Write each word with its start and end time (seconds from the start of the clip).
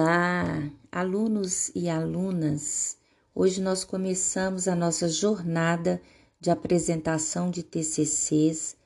Olá, 0.00 0.70
alunos 0.92 1.72
e 1.74 1.88
alunas. 1.88 2.96
Hoje 3.34 3.60
nós 3.60 3.82
começamos 3.82 4.68
a 4.68 4.76
nossa 4.76 5.08
jornada 5.08 6.00
de 6.38 6.52
apresentação 6.52 7.50
de 7.50 7.64
TCCs. 7.64 8.76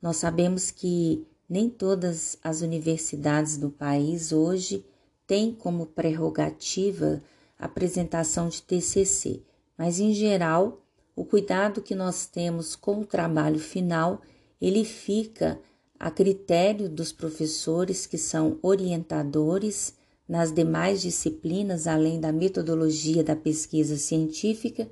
Nós 0.00 0.16
sabemos 0.16 0.70
que 0.70 1.26
nem 1.46 1.68
todas 1.68 2.38
as 2.42 2.62
universidades 2.62 3.58
do 3.58 3.68
país 3.68 4.32
hoje 4.32 4.82
têm 5.26 5.54
como 5.54 5.84
prerrogativa 5.84 7.22
a 7.58 7.66
apresentação 7.66 8.48
de 8.48 8.62
TCC, 8.62 9.42
mas 9.76 10.00
em 10.00 10.14
geral, 10.14 10.80
o 11.14 11.22
cuidado 11.22 11.82
que 11.82 11.94
nós 11.94 12.24
temos 12.24 12.74
com 12.74 13.02
o 13.02 13.06
trabalho 13.06 13.58
final, 13.58 14.22
ele 14.58 14.86
fica 14.86 15.60
a 16.00 16.10
critério 16.10 16.88
dos 16.88 17.12
professores 17.12 18.06
que 18.06 18.16
são 18.16 18.58
orientadores 18.62 20.00
nas 20.32 20.50
demais 20.50 21.02
disciplinas, 21.02 21.86
além 21.86 22.18
da 22.18 22.32
metodologia 22.32 23.22
da 23.22 23.36
pesquisa 23.36 23.98
científica, 23.98 24.88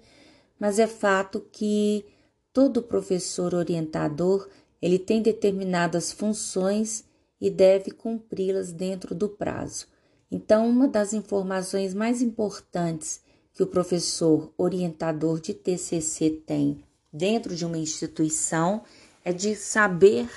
mas 0.58 0.78
é 0.78 0.86
fato 0.86 1.40
que 1.50 2.04
todo 2.52 2.82
professor 2.82 3.54
orientador 3.54 4.46
ele 4.82 4.98
tem 4.98 5.22
determinadas 5.22 6.12
funções 6.12 7.04
e 7.40 7.48
deve 7.48 7.90
cumpri-las 7.90 8.70
dentro 8.70 9.14
do 9.14 9.30
prazo. 9.30 9.86
Então, 10.30 10.68
uma 10.68 10.86
das 10.86 11.14
informações 11.14 11.94
mais 11.94 12.20
importantes 12.20 13.22
que 13.54 13.62
o 13.62 13.66
professor 13.66 14.52
orientador 14.58 15.40
de 15.40 15.54
TCC 15.54 16.42
tem 16.44 16.84
dentro 17.10 17.56
de 17.56 17.64
uma 17.64 17.78
instituição 17.78 18.82
é 19.24 19.32
de 19.32 19.56
saber 19.56 20.28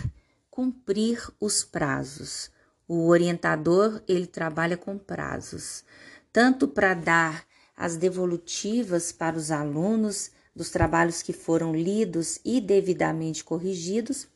cumprir 0.50 1.30
os 1.42 1.62
prazos. 1.62 2.53
O 2.88 3.08
orientador, 3.08 4.02
ele 4.08 4.28
trabalha 4.28 4.76
com 4.76 4.98
prazos, 4.98 5.84
tanto 6.32 6.68
para 6.68 6.94
dar 6.94 7.46
as 7.76 7.96
devolutivas 7.96 9.12
para 9.12 9.38
os 9.38 9.52
alunos 9.52 10.32
dos 10.56 10.70
trabalhos 10.70 11.22
que 11.22 11.34
foram 11.34 11.74
lidos 11.74 12.40
e 12.46 12.62
devidamente 12.62 13.44
corrigidos, 13.44 14.28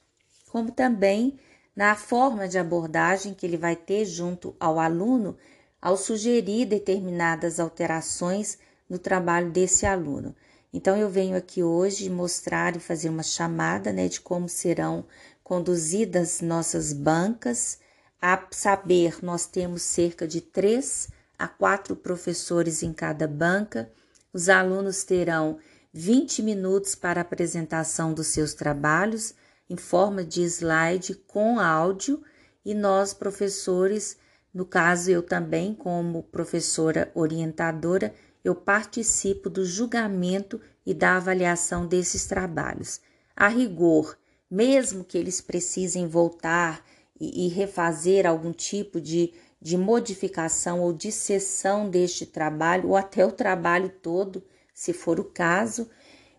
como 0.49 0.71
também 0.71 1.37
na 1.75 1.95
forma 1.95 2.47
de 2.47 2.57
abordagem 2.57 3.33
que 3.33 3.45
ele 3.45 3.57
vai 3.57 3.75
ter 3.75 4.05
junto 4.05 4.55
ao 4.59 4.79
aluno 4.79 5.37
ao 5.79 5.95
sugerir 5.95 6.65
determinadas 6.65 7.59
alterações 7.59 8.57
no 8.89 8.97
trabalho 8.97 9.51
desse 9.51 9.85
aluno. 9.85 10.35
Então 10.73 10.97
eu 10.97 11.09
venho 11.09 11.37
aqui 11.37 11.61
hoje 11.61 12.09
mostrar 12.09 12.75
e 12.75 12.79
fazer 12.79 13.09
uma 13.09 13.23
chamada, 13.23 13.93
né, 13.93 14.07
de 14.07 14.19
como 14.19 14.49
serão 14.49 15.05
conduzidas 15.43 16.41
nossas 16.41 16.91
bancas 16.91 17.79
a 18.21 18.47
saber, 18.51 19.23
nós 19.23 19.45
temos 19.45 19.81
cerca 19.81 20.27
de 20.27 20.41
três 20.41 21.09
a 21.37 21.47
quatro 21.47 21.95
professores 21.95 22.81
em 22.81 22.91
cada 22.91 23.27
banca. 23.27 23.91
Os 24.33 24.49
alunos 24.49 25.03
terão 25.03 25.59
20 25.93 26.41
minutos 26.41 26.95
para 26.95 27.21
apresentação 27.21 28.13
dos 28.13 28.27
seus 28.27 28.53
trabalhos 28.53 29.33
em 29.69 29.75
forma 29.75 30.23
de 30.23 30.41
slide 30.43 31.15
com 31.27 31.59
áudio 31.59 32.23
e 32.65 32.73
nós, 32.73 33.13
professores, 33.13 34.17
no 34.53 34.65
caso 34.65 35.11
eu 35.11 35.21
também, 35.21 35.73
como 35.73 36.23
professora 36.23 37.11
orientadora, 37.13 38.13
eu 38.43 38.55
participo 38.55 39.49
do 39.49 39.65
julgamento 39.65 40.59
e 40.85 40.93
da 40.93 41.17
avaliação 41.17 41.85
desses 41.85 42.25
trabalhos. 42.25 43.01
A 43.35 43.47
rigor, 43.47 44.17
mesmo 44.49 45.03
que 45.03 45.17
eles 45.17 45.41
precisem 45.41 46.07
voltar 46.07 46.83
e, 47.19 47.45
e 47.45 47.47
refazer 47.49 48.25
algum 48.25 48.51
tipo 48.51 48.99
de, 49.01 49.33
de 49.61 49.77
modificação 49.77 50.81
ou 50.81 50.93
de 50.93 51.11
sessão 51.11 51.89
deste 51.89 52.25
trabalho, 52.25 52.89
ou 52.89 52.95
até 52.95 53.25
o 53.25 53.31
trabalho 53.31 53.89
todo, 53.89 54.43
se 54.73 54.93
for 54.93 55.19
o 55.19 55.23
caso, 55.23 55.89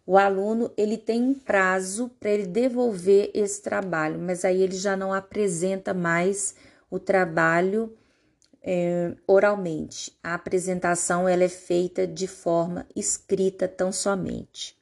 o 0.06 0.16
aluno 0.16 0.72
ele 0.76 0.96
tem 0.96 1.22
um 1.22 1.34
prazo 1.34 2.10
para 2.18 2.30
ele 2.30 2.46
devolver 2.46 3.30
esse 3.34 3.60
trabalho, 3.60 4.18
mas 4.18 4.44
aí 4.44 4.62
ele 4.62 4.76
já 4.76 4.96
não 4.96 5.12
apresenta 5.12 5.92
mais 5.92 6.54
o 6.90 6.98
trabalho 6.98 7.94
é, 8.62 9.14
oralmente. 9.26 10.16
A 10.22 10.34
apresentação 10.34 11.28
ela 11.28 11.44
é 11.44 11.48
feita 11.48 12.06
de 12.06 12.26
forma 12.26 12.86
escrita 12.96 13.68
tão 13.68 13.92
somente. 13.92 14.76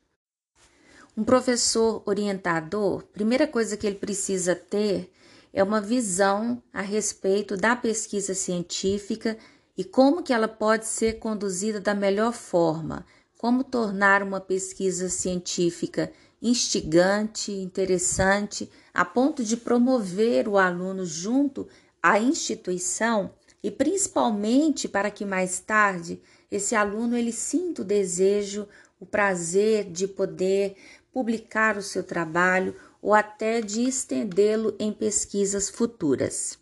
Um 1.17 1.25
professor 1.25 2.03
orientador, 2.05 3.03
primeira 3.05 3.47
coisa 3.47 3.77
que 3.77 3.87
ele 3.87 3.97
precisa 3.97 4.55
ter 4.55 5.11
é 5.57 5.63
uma 5.63 5.81
visão 5.81 6.63
a 6.71 6.83
respeito 6.83 7.57
da 7.57 7.75
pesquisa 7.75 8.35
científica 8.35 9.39
e 9.75 9.83
como 9.83 10.23
que 10.23 10.31
ela 10.31 10.47
pode 10.47 10.87
ser 10.87 11.15
conduzida 11.15 11.81
da 11.81 11.95
melhor 11.95 12.35
forma, 12.35 13.07
como 13.39 13.65
tornar 13.65 14.23
uma 14.23 14.39
pesquisa 14.39 15.09
científica 15.09 16.13
instigante, 16.43 17.51
interessante, 17.53 18.71
a 18.93 19.03
ponto 19.03 19.43
de 19.43 19.57
promover 19.57 20.47
o 20.47 20.59
aluno 20.59 21.07
junto 21.07 21.67
à 22.03 22.21
instituição 22.21 23.33
e 23.63 23.71
principalmente 23.71 24.87
para 24.87 25.11
que 25.11 25.25
mais 25.25 25.59
tarde 25.59 26.21
esse 26.51 26.75
aluno 26.75 27.17
ele 27.17 27.33
sinta 27.33 27.81
o 27.81 27.85
desejo, 27.85 28.69
o 29.01 29.07
prazer 29.07 29.91
de 29.91 30.07
poder 30.07 30.77
publicar 31.11 31.79
o 31.79 31.83
seu 31.83 32.05
trabalho 32.05 32.77
ou 33.01 33.15
até 33.15 33.61
de 33.61 33.83
estendê-lo 33.83 34.75
em 34.79 34.93
pesquisas 34.93 35.69
futuras. 35.69 36.59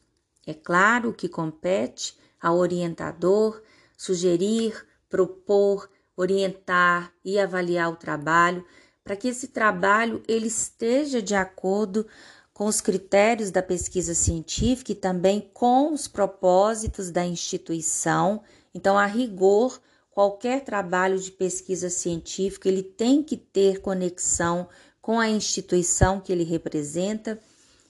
É 0.46 0.52
claro 0.52 1.12
que 1.12 1.28
compete 1.28 2.16
ao 2.40 2.58
orientador 2.58 3.62
sugerir, 3.96 4.86
propor, 5.08 5.88
orientar 6.16 7.12
e 7.24 7.38
avaliar 7.38 7.90
o 7.90 7.96
trabalho 7.96 8.64
para 9.02 9.16
que 9.16 9.28
esse 9.28 9.48
trabalho 9.48 10.22
ele 10.26 10.46
esteja 10.46 11.20
de 11.20 11.34
acordo 11.34 12.06
com 12.54 12.66
os 12.66 12.80
critérios 12.80 13.50
da 13.50 13.62
pesquisa 13.62 14.14
científica 14.14 14.92
e 14.92 14.94
também 14.94 15.50
com 15.52 15.92
os 15.92 16.06
propósitos 16.06 17.10
da 17.10 17.24
instituição. 17.26 18.42
Então, 18.72 18.96
a 18.96 19.06
rigor, 19.06 19.80
qualquer 20.10 20.64
trabalho 20.64 21.18
de 21.18 21.32
pesquisa 21.32 21.90
científica 21.90 22.68
ele 22.68 22.82
tem 22.82 23.22
que 23.22 23.36
ter 23.36 23.80
conexão 23.80 24.68
com 25.04 25.20
a 25.20 25.28
instituição 25.28 26.18
que 26.18 26.32
ele 26.32 26.44
representa 26.44 27.38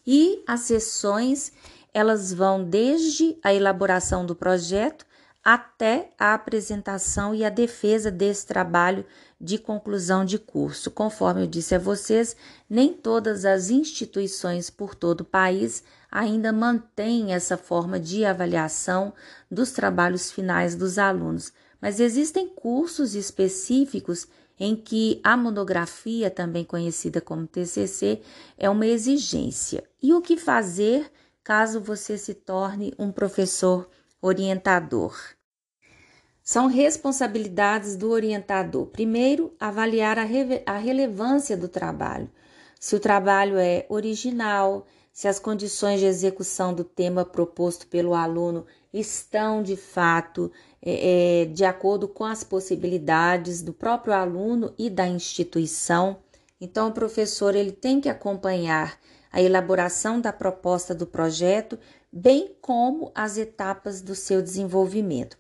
e 0.05 0.43
as 0.49 0.63
sessões 0.63 1.53
elas 1.95 2.35
vão 2.35 2.65
desde 2.69 3.39
a 3.41 3.55
elaboração 3.55 4.27
do 4.27 4.35
projeto 4.35 5.07
até 5.45 6.11
a 6.19 6.35
apresentação 6.35 7.33
e 7.33 7.45
a 7.45 7.51
defesa 7.51 8.11
desse 8.11 8.45
trabalho 8.45 9.07
de 9.41 9.59
conclusão 9.59 10.25
de 10.25 10.41
curso. 10.41 10.91
Conforme 10.91 11.43
eu 11.43 11.47
disse 11.47 11.77
a 11.77 11.79
vocês, 11.79 12.37
nem 12.69 12.93
todas 12.93 13.45
as 13.45 13.71
instituições 13.71 14.69
por 14.69 14.97
todo 14.97 15.21
o 15.21 15.25
país 15.25 15.85
ainda 16.11 16.53
mantêm 16.53 17.33
essa 17.33 17.57
forma 17.57 18.01
de 18.01 18.25
avaliação 18.25 19.13
dos 19.49 19.71
trabalhos 19.71 20.33
finais 20.33 20.75
dos 20.75 20.99
alunos, 20.99 21.53
mas 21.81 22.01
existem 22.01 22.49
cursos 22.49 23.15
específicos 23.15 24.27
em 24.59 24.77
que 24.77 25.21
a 25.23 25.37
monografia, 25.37 26.31
também 26.31 26.65
conhecida 26.65 27.21
como 27.21 27.47
TCC, 27.47 28.21
é 28.57 28.71
uma 28.71 28.87
exigência. 28.87 29.85
E 30.03 30.13
o 30.13 30.21
que 30.21 30.37
fazer 30.37 31.11
caso 31.43 31.81
você 31.81 32.17
se 32.17 32.35
torne 32.35 32.95
um 32.99 33.11
professor 33.11 33.89
orientador? 34.23 35.17
São 36.43 36.67
responsabilidades 36.67 37.97
do 37.97 38.11
orientador. 38.11 38.87
Primeiro, 38.87 39.55
avaliar 39.59 40.19
a, 40.19 40.25
a 40.67 40.77
relevância 40.77 41.57
do 41.57 41.69
trabalho. 41.69 42.31
Se 42.79 42.95
o 42.95 43.01
trabalho 43.01 43.57
é 43.57 43.87
original, 43.89 44.87
se 45.11 45.27
as 45.27 45.39
condições 45.39 46.01
de 46.01 46.07
execução 46.07 46.75
do 46.75 46.85
tema 46.85 47.25
proposto 47.25 47.87
pelo 47.87 48.15
aluno 48.15 48.67
estão 48.93 49.63
de 49.63 49.77
fato 49.77 50.53
é, 50.87 51.43
é, 51.43 51.45
de 51.47 51.65
acordo 51.65 52.07
com 52.07 52.25
as 52.25 52.45
possibilidades 52.45 53.63
do 53.63 53.73
próprio 53.73 54.13
aluno 54.13 54.75
e 54.77 54.91
da 54.91 55.09
instituição. 55.09 56.19
Então, 56.61 56.89
o 56.89 56.93
professor 56.93 57.57
ele 57.57 57.73
tem 57.73 58.03
que 58.03 58.09
acompanhar 58.09 58.99
a 59.33 59.41
elaboração 59.41 60.21
da 60.21 60.31
proposta 60.31 60.95
do 60.95 61.07
projeto, 61.07 61.79
bem 62.13 62.55
como 62.61 63.11
as 63.15 63.39
etapas 63.39 64.03
do 64.03 64.15
seu 64.15 64.43
desenvolvimento. 64.43 65.39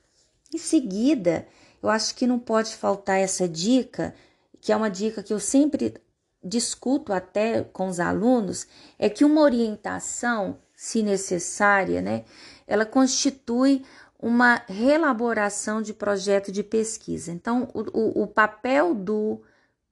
Em 0.52 0.58
seguida, 0.58 1.46
eu 1.82 1.90
acho 1.90 2.14
que 2.14 2.26
não 2.26 2.38
pode 2.38 2.74
faltar 2.74 3.20
essa 3.20 3.46
dica, 3.46 4.14
que 4.62 4.72
é 4.72 4.76
uma 4.76 4.88
dica 4.88 5.22
que 5.22 5.32
eu 5.32 5.38
sempre 5.38 5.94
discuto 6.42 7.12
até 7.12 7.62
com 7.62 7.88
os 7.88 8.00
alunos, 8.00 8.66
é 8.98 9.10
que 9.10 9.24
uma 9.24 9.42
orientação, 9.42 10.58
se 10.74 11.02
necessária, 11.02 12.00
né, 12.00 12.24
ela 12.66 12.86
constitui 12.86 13.84
uma 14.18 14.62
relaboração 14.66 15.82
de 15.82 15.92
projeto 15.92 16.50
de 16.50 16.62
pesquisa. 16.62 17.30
Então, 17.30 17.68
o, 17.74 18.22
o, 18.22 18.26
papel 18.26 18.94
do 18.94 19.42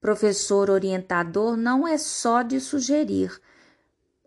professor 0.00 0.70
orientador 0.70 1.56
não 1.56 1.86
é 1.86 1.98
só 1.98 2.42
de 2.42 2.58
sugerir. 2.60 3.40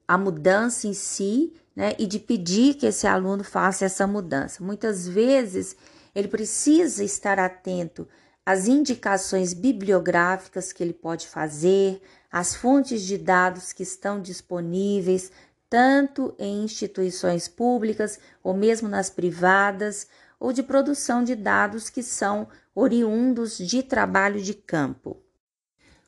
a 0.07 0.18
mudança 0.18 0.88
em 0.88 0.94
si, 0.94 1.51
né, 1.75 1.95
e 1.97 2.06
de 2.06 2.19
pedir 2.19 2.75
que 2.75 2.86
esse 2.86 3.07
aluno 3.07 3.44
faça 3.44 3.86
essa 3.86 4.06
mudança. 4.06 4.63
Muitas 4.63 5.07
vezes 5.07 5.75
ele 6.13 6.27
precisa 6.27 7.03
estar 7.03 7.39
atento 7.39 8.07
às 8.45 8.68
indicações 8.68 9.53
bibliográficas 9.53 10.71
que 10.71 10.83
ele 10.83 10.94
pode 10.94 11.27
fazer, 11.27 12.00
às 12.31 12.56
fontes 12.56 13.01
de 13.01 13.18
dados 13.18 13.74
que 13.74 13.83
estão 13.83 14.21
disponíveis, 14.21 15.31
tanto 15.69 16.35
em 16.38 16.63
instituições 16.63 17.47
públicas 17.47 18.19
ou 18.44 18.53
mesmo 18.53 18.88
nas 18.88 19.09
privadas, 19.09 20.07
ou 20.39 20.51
de 20.53 20.62
produção 20.62 21.23
de 21.23 21.35
dados 21.35 21.89
que 21.89 22.03
são 22.03 22.47
oriundos 22.73 23.57
de 23.57 23.81
trabalho 23.81 24.41
de 24.41 24.53
campo. 24.53 25.17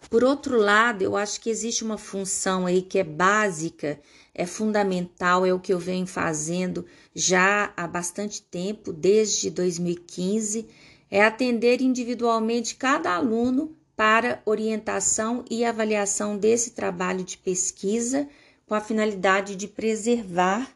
Por 0.09 0.23
outro 0.23 0.57
lado, 0.57 1.01
eu 1.01 1.17
acho 1.17 1.41
que 1.41 1.49
existe 1.49 1.83
uma 1.83 1.97
função 1.97 2.65
aí 2.65 2.81
que 2.81 2.99
é 2.99 3.03
básica, 3.03 3.99
é 4.33 4.45
fundamental, 4.45 5.45
é 5.45 5.53
o 5.53 5.59
que 5.59 5.73
eu 5.73 5.79
venho 5.79 6.05
fazendo 6.05 6.85
já 7.13 7.73
há 7.75 7.87
bastante 7.87 8.41
tempo, 8.41 8.93
desde 8.93 9.49
2015, 9.49 10.67
é 11.09 11.23
atender 11.25 11.81
individualmente 11.81 12.75
cada 12.75 13.15
aluno 13.15 13.75
para 13.95 14.41
orientação 14.45 15.43
e 15.49 15.65
avaliação 15.65 16.37
desse 16.37 16.71
trabalho 16.71 17.23
de 17.23 17.37
pesquisa, 17.37 18.29
com 18.67 18.75
a 18.75 18.81
finalidade 18.81 19.55
de 19.55 19.67
preservar 19.67 20.69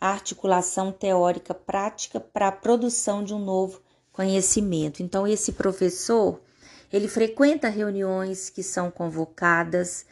a 0.00 0.10
articulação 0.10 0.92
teórica 0.92 1.54
prática 1.54 2.18
para 2.18 2.48
a 2.48 2.52
produção 2.52 3.22
de 3.22 3.32
um 3.32 3.38
novo 3.38 3.80
conhecimento. 4.12 5.02
Então, 5.02 5.26
esse 5.26 5.52
professor, 5.52 6.40
ele 6.92 7.06
frequenta 7.06 7.68
reuniões 7.68 8.50
que 8.50 8.62
são 8.62 8.90
convocadas, 8.90 10.04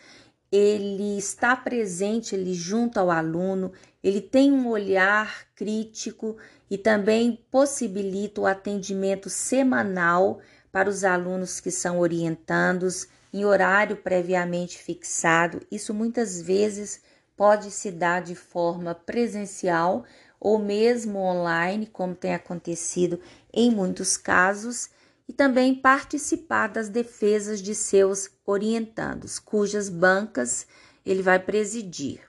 ele 0.50 1.18
está 1.18 1.56
presente 1.56 2.36
ele 2.36 2.54
junto 2.54 2.98
ao 2.98 3.10
aluno, 3.10 3.72
ele 4.02 4.20
tem 4.20 4.52
um 4.52 4.68
olhar 4.68 5.46
crítico 5.56 6.36
e 6.70 6.78
também 6.78 7.44
possibilita 7.50 8.42
o 8.42 8.46
atendimento 8.46 9.28
semanal 9.28 10.38
para 10.70 10.88
os 10.88 11.02
alunos 11.02 11.58
que 11.58 11.70
são 11.70 11.98
orientandos 11.98 13.08
em 13.32 13.44
horário 13.44 13.96
previamente 13.96 14.78
fixado. 14.78 15.60
Isso 15.70 15.92
muitas 15.92 16.40
vezes 16.40 17.00
pode 17.36 17.70
se 17.70 17.90
dar 17.90 18.22
de 18.22 18.34
forma 18.34 18.94
presencial 18.94 20.04
ou 20.38 20.58
mesmo 20.58 21.18
online, 21.18 21.86
como 21.86 22.14
tem 22.14 22.34
acontecido 22.34 23.18
em 23.52 23.70
muitos 23.70 24.16
casos, 24.16 24.90
e 25.26 25.32
também 25.32 25.74
participar 25.74 26.68
das 26.68 26.88
defesas 26.88 27.62
de 27.62 27.74
seus 27.74 28.30
orientandos, 28.44 29.38
cujas 29.38 29.88
bancas 29.88 30.66
ele 31.04 31.22
vai 31.22 31.38
presidir. 31.38 32.20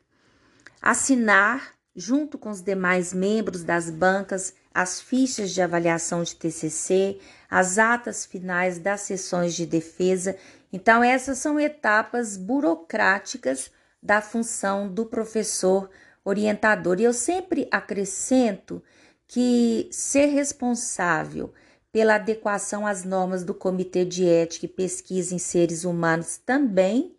Assinar, 0.82 1.74
junto 1.94 2.38
com 2.38 2.50
os 2.50 2.62
demais 2.62 3.14
membros 3.14 3.64
das 3.64 3.90
bancas, 3.90 4.54
as 4.74 5.02
fichas 5.02 5.52
de 5.52 5.62
avaliação 5.62 6.24
de 6.24 6.36
TCC, 6.36 7.20
as 7.50 7.78
atas 7.78 8.26
finais 8.26 8.78
das 8.80 9.02
sessões 9.02 9.54
de 9.56 9.66
defesa. 9.66 10.38
Então, 10.72 11.04
essas 11.04 11.38
são 11.38 11.60
etapas 11.60 12.38
burocráticas 12.38 13.72
da 14.06 14.22
função 14.22 14.88
do 14.88 15.04
professor 15.04 15.90
orientador. 16.24 17.00
E 17.00 17.04
eu 17.04 17.12
sempre 17.12 17.68
acrescento 17.72 18.82
que 19.28 19.90
ser 19.92 20.28
responsável 20.28 21.52
pela 21.92 22.16
adequação 22.16 22.86
às 22.86 23.04
normas 23.04 23.44
do 23.44 23.52
Comitê 23.52 24.06
de 24.06 24.28
Ética 24.28 24.66
e 24.66 24.70
Pesquisa 24.70 25.34
em 25.34 25.40
Seres 25.40 25.84
Humanos 25.84 26.38
também, 26.38 27.16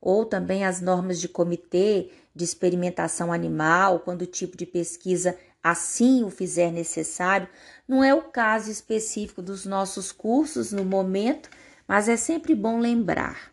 ou 0.00 0.24
também 0.24 0.64
as 0.64 0.80
normas 0.80 1.20
de 1.20 1.28
comitê 1.28 2.10
de 2.34 2.42
experimentação 2.42 3.30
animal, 3.30 4.00
quando 4.00 4.22
o 4.22 4.26
tipo 4.26 4.56
de 4.56 4.64
pesquisa 4.64 5.36
assim 5.62 6.24
o 6.24 6.30
fizer 6.30 6.72
necessário, 6.72 7.46
não 7.86 8.02
é 8.02 8.14
o 8.14 8.22
caso 8.22 8.70
específico 8.70 9.42
dos 9.42 9.66
nossos 9.66 10.10
cursos 10.10 10.72
no 10.72 10.86
momento, 10.86 11.50
mas 11.86 12.08
é 12.08 12.16
sempre 12.16 12.54
bom 12.54 12.78
lembrar. 12.78 13.49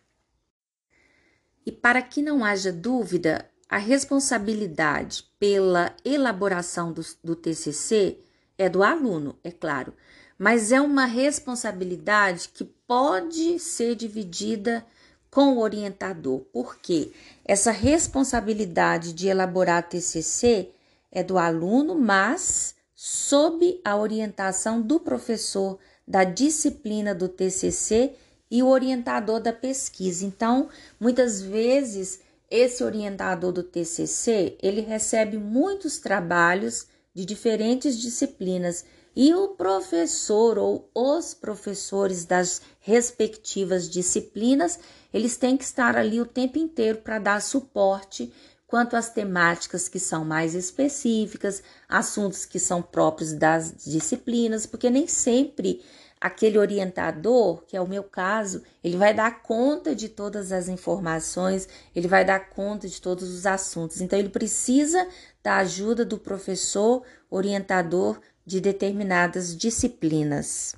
E 1.68 1.70
para 1.70 2.00
que 2.00 2.22
não 2.22 2.46
haja 2.46 2.72
dúvida, 2.72 3.44
a 3.68 3.76
responsabilidade 3.76 5.22
pela 5.38 5.94
elaboração 6.02 6.94
do, 6.94 7.04
do 7.22 7.36
TCC 7.36 8.16
é 8.56 8.70
do 8.70 8.82
aluno, 8.82 9.38
é 9.44 9.50
claro, 9.50 9.92
mas 10.38 10.72
é 10.72 10.80
uma 10.80 11.04
responsabilidade 11.04 12.48
que 12.54 12.64
pode 12.64 13.58
ser 13.58 13.94
dividida 13.96 14.82
com 15.30 15.56
o 15.56 15.60
orientador, 15.60 16.40
porque 16.54 17.12
essa 17.44 17.70
responsabilidade 17.70 19.12
de 19.12 19.28
elaborar 19.28 19.86
TCC 19.86 20.70
é 21.12 21.22
do 21.22 21.36
aluno, 21.36 21.94
mas 21.94 22.76
sob 22.94 23.78
a 23.84 23.94
orientação 23.94 24.80
do 24.80 24.98
professor 24.98 25.78
da 26.06 26.24
disciplina 26.24 27.14
do 27.14 27.28
TCC 27.28 28.14
e 28.50 28.62
o 28.62 28.68
orientador 28.68 29.40
da 29.40 29.52
pesquisa. 29.52 30.24
Então, 30.24 30.68
muitas 30.98 31.40
vezes 31.40 32.20
esse 32.50 32.82
orientador 32.82 33.52
do 33.52 33.62
TCC, 33.62 34.56
ele 34.62 34.80
recebe 34.80 35.36
muitos 35.36 35.98
trabalhos 35.98 36.86
de 37.14 37.24
diferentes 37.24 37.98
disciplinas 37.98 38.84
e 39.14 39.34
o 39.34 39.48
professor 39.48 40.58
ou 40.58 40.88
os 40.94 41.34
professores 41.34 42.24
das 42.24 42.62
respectivas 42.78 43.90
disciplinas, 43.90 44.78
eles 45.12 45.36
têm 45.36 45.56
que 45.56 45.64
estar 45.64 45.96
ali 45.96 46.20
o 46.20 46.26
tempo 46.26 46.56
inteiro 46.56 46.98
para 46.98 47.18
dar 47.18 47.42
suporte 47.42 48.32
quanto 48.68 48.94
às 48.94 49.10
temáticas 49.10 49.88
que 49.88 49.98
são 49.98 50.24
mais 50.24 50.54
específicas, 50.54 51.62
assuntos 51.88 52.44
que 52.44 52.60
são 52.60 52.80
próprios 52.80 53.32
das 53.32 53.72
disciplinas, 53.84 54.66
porque 54.66 54.88
nem 54.88 55.08
sempre 55.08 55.82
aquele 56.20 56.58
orientador, 56.58 57.62
que 57.66 57.76
é 57.76 57.80
o 57.80 57.88
meu 57.88 58.02
caso, 58.02 58.62
ele 58.82 58.96
vai 58.96 59.14
dar 59.14 59.42
conta 59.42 59.94
de 59.94 60.08
todas 60.08 60.52
as 60.52 60.68
informações, 60.68 61.68
ele 61.94 62.08
vai 62.08 62.24
dar 62.24 62.50
conta 62.50 62.88
de 62.88 63.00
todos 63.00 63.28
os 63.32 63.46
assuntos. 63.46 64.00
Então, 64.00 64.18
ele 64.18 64.28
precisa 64.28 65.06
da 65.42 65.56
ajuda 65.56 66.04
do 66.04 66.18
professor 66.18 67.02
orientador 67.30 68.20
de 68.44 68.60
determinadas 68.60 69.56
disciplinas. 69.56 70.74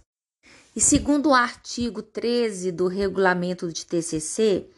E 0.75 0.81
segundo 0.81 1.31
o 1.31 1.35
artigo 1.35 2.03
13 2.03 2.71
do 2.71 2.87
regulamento 2.87 3.73
de 3.73 3.85
TCC, 3.85 4.69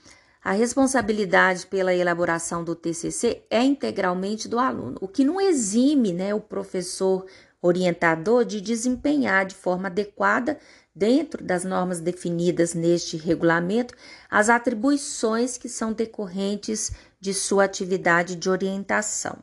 a 0.44 0.52
responsabilidade 0.52 1.66
pela 1.66 1.94
elaboração 1.94 2.64
do 2.64 2.74
TCC 2.74 3.42
é 3.48 3.62
integralmente 3.62 4.48
do 4.48 4.58
aluno, 4.58 4.98
o 5.00 5.06
que 5.06 5.24
não 5.24 5.40
exime 5.40 6.12
né, 6.12 6.34
o 6.34 6.40
professor 6.40 7.26
orientador 7.62 8.44
de 8.44 8.60
desempenhar 8.60 9.46
de 9.46 9.54
forma 9.54 9.86
adequada, 9.86 10.58
dentro 10.94 11.42
das 11.42 11.64
normas 11.64 12.00
definidas 12.00 12.74
neste 12.74 13.16
regulamento, 13.16 13.94
as 14.28 14.50
atribuições 14.50 15.56
que 15.56 15.68
são 15.68 15.92
decorrentes 15.92 16.90
de 17.20 17.32
sua 17.32 17.64
atividade 17.64 18.34
de 18.34 18.50
orientação. 18.50 19.38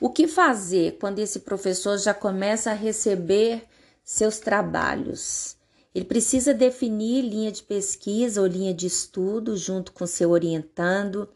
O 0.00 0.10
que 0.10 0.26
fazer 0.26 0.98
quando 0.98 1.20
esse 1.20 1.40
professor 1.40 1.98
já 1.98 2.12
começa 2.12 2.70
a 2.70 2.74
receber 2.74 3.64
seus 4.02 4.38
trabalhos? 4.38 5.56
Ele 5.94 6.04
precisa 6.04 6.52
definir 6.52 7.22
linha 7.22 7.52
de 7.52 7.62
pesquisa 7.62 8.40
ou 8.40 8.46
linha 8.48 8.74
de 8.74 8.86
estudo 8.86 9.56
junto 9.56 9.92
com 9.92 10.04
seu 10.06 10.30
orientando 10.30 11.28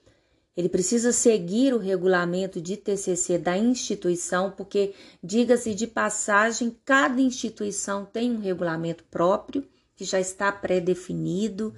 ele 0.59 0.69
precisa 0.69 1.13
seguir 1.13 1.73
o 1.73 1.79
regulamento 1.79 2.61
de 2.61 2.77
TCC 2.77 3.39
da 3.39 3.57
instituição, 3.57 4.51
porque, 4.51 4.93
diga-se 5.23 5.73
de 5.73 5.87
passagem, 5.87 6.77
cada 6.85 7.21
instituição 7.21 8.05
tem 8.05 8.33
um 8.33 8.41
regulamento 8.41 9.05
próprio 9.05 9.65
que 9.95 10.05
já 10.05 10.19
está 10.19 10.51
pré-definido. 10.51 11.73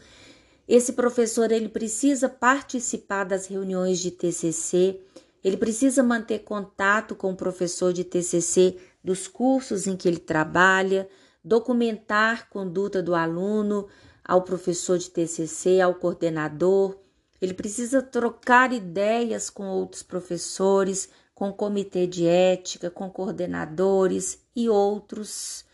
Esse 0.66 0.94
professor 0.94 1.52
ele 1.52 1.68
precisa 1.68 2.26
participar 2.26 3.24
das 3.24 3.46
reuniões 3.46 3.98
de 3.98 4.12
TCC, 4.12 4.98
ele 5.44 5.58
precisa 5.58 6.02
manter 6.02 6.38
contato 6.38 7.14
com 7.14 7.32
o 7.32 7.36
professor 7.36 7.92
de 7.92 8.02
TCC 8.02 8.78
dos 9.04 9.28
cursos 9.28 9.86
em 9.86 9.94
que 9.94 10.08
ele 10.08 10.20
trabalha, 10.20 11.06
documentar 11.44 12.48
conduta 12.48 13.02
do 13.02 13.14
aluno 13.14 13.88
ao 14.24 14.40
professor 14.40 14.96
de 14.96 15.10
TCC, 15.10 15.82
ao 15.82 15.94
coordenador 15.96 16.99
ele 17.40 17.54
precisa 17.54 18.02
trocar 18.02 18.72
ideias 18.72 19.48
com 19.48 19.66
outros 19.66 20.02
professores, 20.02 21.08
com 21.34 21.52
comitê 21.52 22.06
de 22.06 22.26
ética, 22.26 22.90
com 22.90 23.08
coordenadores 23.08 24.38
e 24.54 24.68
outros. 24.68 25.64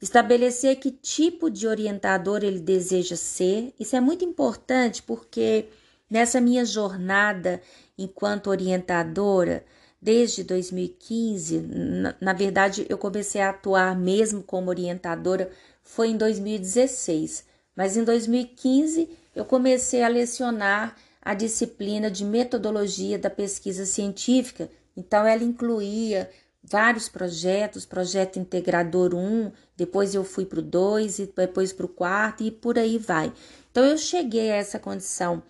Estabelecer 0.00 0.80
que 0.80 0.90
tipo 0.90 1.48
de 1.48 1.68
orientador 1.68 2.42
ele 2.42 2.58
deseja 2.58 3.14
ser. 3.14 3.72
Isso 3.78 3.94
é 3.94 4.00
muito 4.00 4.24
importante 4.24 5.00
porque 5.00 5.68
nessa 6.10 6.40
minha 6.40 6.64
jornada 6.64 7.62
enquanto 7.96 8.48
orientadora, 8.48 9.64
desde 10.00 10.42
2015, 10.42 11.60
na, 11.60 12.14
na, 12.20 12.32
verdade 12.32 12.84
eu 12.88 12.98
comecei 12.98 13.40
a 13.40 13.50
atuar 13.50 13.96
mesmo 13.96 14.42
como 14.42 14.70
orientadora 14.70 15.50
foi 15.84 16.08
em 16.08 16.16
2016, 16.16 17.44
mas 17.76 17.96
em 17.96 18.02
2015 18.02 19.08
eu 19.34 19.44
comecei 19.44 20.02
a 20.02 20.08
lecionar 20.08 20.96
a 21.22 21.34
disciplina 21.34 22.10
de 22.10 22.24
metodologia 22.24 23.18
da 23.18 23.30
pesquisa 23.30 23.86
científica. 23.86 24.68
Então, 24.96 25.26
ela 25.26 25.42
incluía 25.42 26.28
vários 26.62 27.08
projetos, 27.08 27.84
projeto 27.84 28.38
integrador 28.38 29.14
1, 29.14 29.50
depois 29.76 30.14
eu 30.14 30.22
fui 30.22 30.46
para 30.46 30.60
o 30.60 30.62
2 30.62 31.18
e 31.18 31.32
depois 31.34 31.72
para 31.72 31.86
o 31.86 31.88
quarto 31.88 32.44
e 32.44 32.50
por 32.50 32.78
aí 32.78 32.98
vai. 32.98 33.32
Então 33.70 33.84
eu 33.84 33.98
cheguei 33.98 34.50
a 34.50 34.56
essa 34.56 34.78
condição 34.78 35.42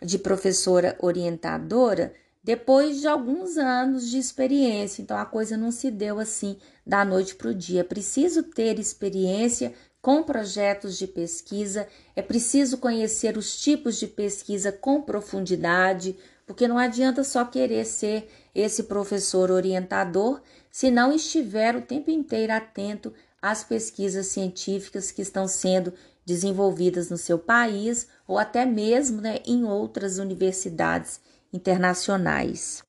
de 0.00 0.18
professora 0.18 0.96
orientadora 1.00 2.14
depois 2.42 3.00
de 3.00 3.08
alguns 3.08 3.56
anos 3.58 4.08
de 4.08 4.18
experiência. 4.18 5.02
Então 5.02 5.16
a 5.16 5.26
coisa 5.26 5.56
não 5.56 5.72
se 5.72 5.90
deu 5.90 6.18
assim 6.18 6.56
da 6.86 7.04
noite 7.04 7.34
para 7.34 7.50
o 7.50 7.54
dia. 7.54 7.84
Preciso 7.84 8.42
ter 8.42 8.78
experiência 8.78 9.72
com 10.02 10.22
projetos 10.22 10.96
de 10.96 11.06
pesquisa, 11.06 11.86
é 12.16 12.22
preciso 12.22 12.78
conhecer 12.78 13.36
os 13.36 13.60
tipos 13.60 13.98
de 13.98 14.06
pesquisa 14.06 14.72
com 14.72 15.02
profundidade, 15.02 16.16
porque 16.46 16.66
não 16.66 16.78
adianta 16.78 17.22
só 17.22 17.44
querer 17.44 17.84
ser 17.84 18.28
esse 18.54 18.84
professor 18.84 19.50
orientador 19.50 20.40
se 20.70 20.90
não 20.90 21.12
estiver 21.12 21.76
o 21.76 21.82
tempo 21.82 22.10
inteiro 22.10 22.52
atento 22.52 23.12
às 23.40 23.62
pesquisas 23.62 24.26
científicas 24.26 25.10
que 25.10 25.22
estão 25.22 25.46
sendo 25.46 25.92
desenvolvidas 26.24 27.10
no 27.10 27.16
seu 27.16 27.38
país 27.38 28.08
ou 28.26 28.38
até 28.38 28.64
mesmo 28.64 29.20
né, 29.20 29.40
em 29.46 29.64
outras 29.64 30.18
universidades 30.18 31.20
internacionais. 31.52 32.82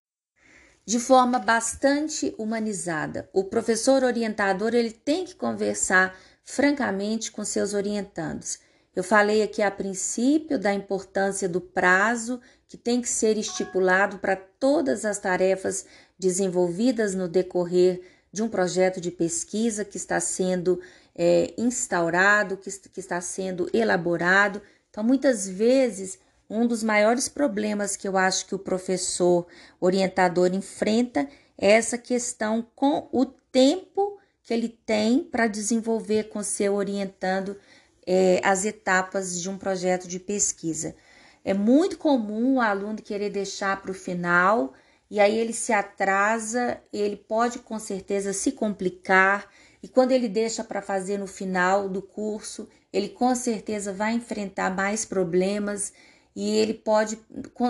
De 0.86 1.00
forma 1.00 1.39
bastante 1.39 2.34
humanizada, 2.38 3.30
o 3.32 3.44
professor 3.44 4.03
orientador 4.03 4.74
ele 4.74 4.91
tem 4.91 5.24
que 5.25 5.36
conversar 5.36 6.18
francamente 6.43 7.31
com 7.31 7.43
seus 7.43 7.74
orientandos 7.74 8.60
eu 8.93 9.03
falei 9.03 9.41
aqui 9.41 9.62
a 9.62 9.71
princípio 9.71 10.60
da 10.60 10.74
importância 10.74 11.48
do 11.48 11.62
prazo 11.62 12.41
que 12.67 12.77
tem 12.77 13.01
que 13.01 13.07
ser 13.07 13.38
estipulado 13.38 14.19
para 14.19 14.36
todas 14.36 15.05
as 15.05 15.17
tarefas 15.17 15.86
desenvolvidas 16.19 17.15
no 17.15 17.27
decorrer 17.27 18.01
de 18.33 18.43
um 18.43 18.50
projeto 18.50 19.00
de 19.00 19.10
pesquisa 19.10 19.86
que 19.86 19.98
está 19.98 20.19
sendo 20.19 20.81
é, 21.15 21.53
instaurado, 21.57 22.57
que, 22.57 22.69
que 22.69 23.00
está 23.00 23.19
sendo 23.21 23.69
elaborado. 23.74 24.62
Então, 24.89 25.03
muitas 25.03 25.48
vezes, 25.48 26.19
um 26.50 26.67
dos 26.67 26.83
maiores 26.83 27.29
problemas 27.29 27.95
que 27.95 28.07
eu 28.07 28.17
acho 28.17 28.45
que 28.45 28.55
o 28.55 28.60
professor 28.60 29.48
orientador 29.79 30.53
enfrenta 30.53 31.27
é 31.57 31.71
essa 31.71 31.98
questão 31.98 32.65
com 32.75 33.07
o 33.12 33.25
tempo 33.25 34.17
que 34.43 34.53
ele 34.53 34.69
tem 34.69 35.24
para 35.24 35.48
desenvolver 35.48 36.29
com 36.29 36.41
seu 36.41 36.75
orientando 36.75 37.57
é, 38.05 38.41
as 38.43 38.65
etapas 38.65 39.41
de 39.41 39.50
um 39.50 39.57
projeto 39.57 40.07
de 40.07 40.19
pesquisa. 40.19 40.95
É 41.43 41.53
muito 41.53 41.98
comum 41.98 42.55
o 42.55 42.62
aluno 42.62 43.01
querer 43.01 43.29
deixar 43.29 43.81
para 43.81 43.91
o 43.91 43.95
final 43.95 44.74
e 45.10 45.19
aí 45.19 45.38
ele 45.38 45.53
se 45.53 45.74
atrasa, 45.74 46.81
ele 46.93 47.15
pode 47.15 47.60
com 47.60 47.77
certeza 47.79 48.33
se 48.33 48.51
complicar 48.51 49.48
e 49.83 49.88
quando 49.88 50.12
ele 50.12 50.27
deixa 50.27 50.63
para 50.63 50.81
fazer 50.81 51.17
no 51.17 51.27
final 51.27 51.89
do 51.89 52.01
curso, 52.01 52.69
ele 52.93 53.10
com 53.10 53.33
certeza 53.36 53.91
vai 53.91 54.13
enfrentar 54.13 54.75
mais 54.75 55.05
problemas 55.05 55.91
e 56.36 56.55
ele 56.57 56.74
pode 56.74 57.19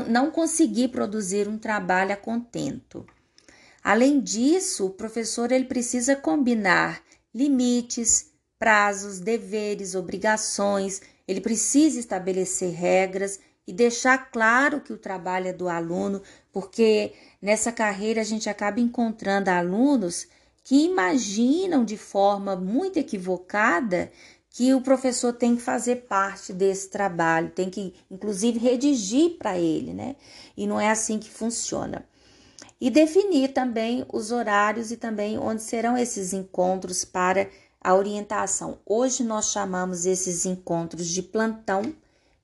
não 0.07 0.29
conseguir 0.29 0.89
produzir 0.89 1.47
um 1.47 1.57
trabalho 1.57 2.13
a 2.13 2.17
contento. 2.17 3.05
Além 3.83 4.19
disso, 4.19 4.85
o 4.85 4.91
professor 4.91 5.51
ele 5.51 5.65
precisa 5.65 6.15
combinar 6.15 7.01
limites, 7.33 8.31
prazos, 8.59 9.19
deveres, 9.19 9.95
obrigações, 9.95 11.01
ele 11.27 11.41
precisa 11.41 12.00
estabelecer 12.00 12.71
regras 12.73 13.39
e 13.65 13.73
deixar 13.73 14.29
claro 14.31 14.81
que 14.81 14.93
o 14.93 14.97
trabalho 14.97 15.47
é 15.47 15.53
do 15.53 15.67
aluno, 15.67 16.21
porque 16.51 17.13
nessa 17.41 17.71
carreira 17.71 18.21
a 18.21 18.23
gente 18.23 18.50
acaba 18.50 18.79
encontrando 18.79 19.50
alunos 19.50 20.27
que 20.63 20.85
imaginam 20.85 21.83
de 21.83 21.97
forma 21.97 22.55
muito 22.55 22.97
equivocada 22.97 24.11
que 24.50 24.73
o 24.73 24.81
professor 24.81 25.33
tem 25.33 25.55
que 25.55 25.61
fazer 25.61 26.07
parte 26.07 26.51
desse 26.51 26.89
trabalho, 26.89 27.50
tem 27.50 27.69
que 27.69 27.93
inclusive 28.11 28.59
redigir 28.59 29.38
para 29.38 29.57
ele, 29.57 29.93
né? 29.93 30.15
E 30.57 30.67
não 30.67 30.79
é 30.79 30.89
assim 30.89 31.17
que 31.17 31.29
funciona. 31.29 32.05
E 32.81 32.89
definir 32.89 33.53
também 33.53 34.03
os 34.11 34.31
horários 34.31 34.89
e 34.91 34.97
também 34.97 35.38
onde 35.38 35.61
serão 35.61 35.95
esses 35.95 36.33
encontros 36.33 37.05
para 37.05 37.47
a 37.79 37.93
orientação. 37.93 38.79
Hoje 38.83 39.23
nós 39.23 39.51
chamamos 39.51 40.07
esses 40.07 40.47
encontros 40.47 41.07
de 41.07 41.21
plantão, 41.21 41.93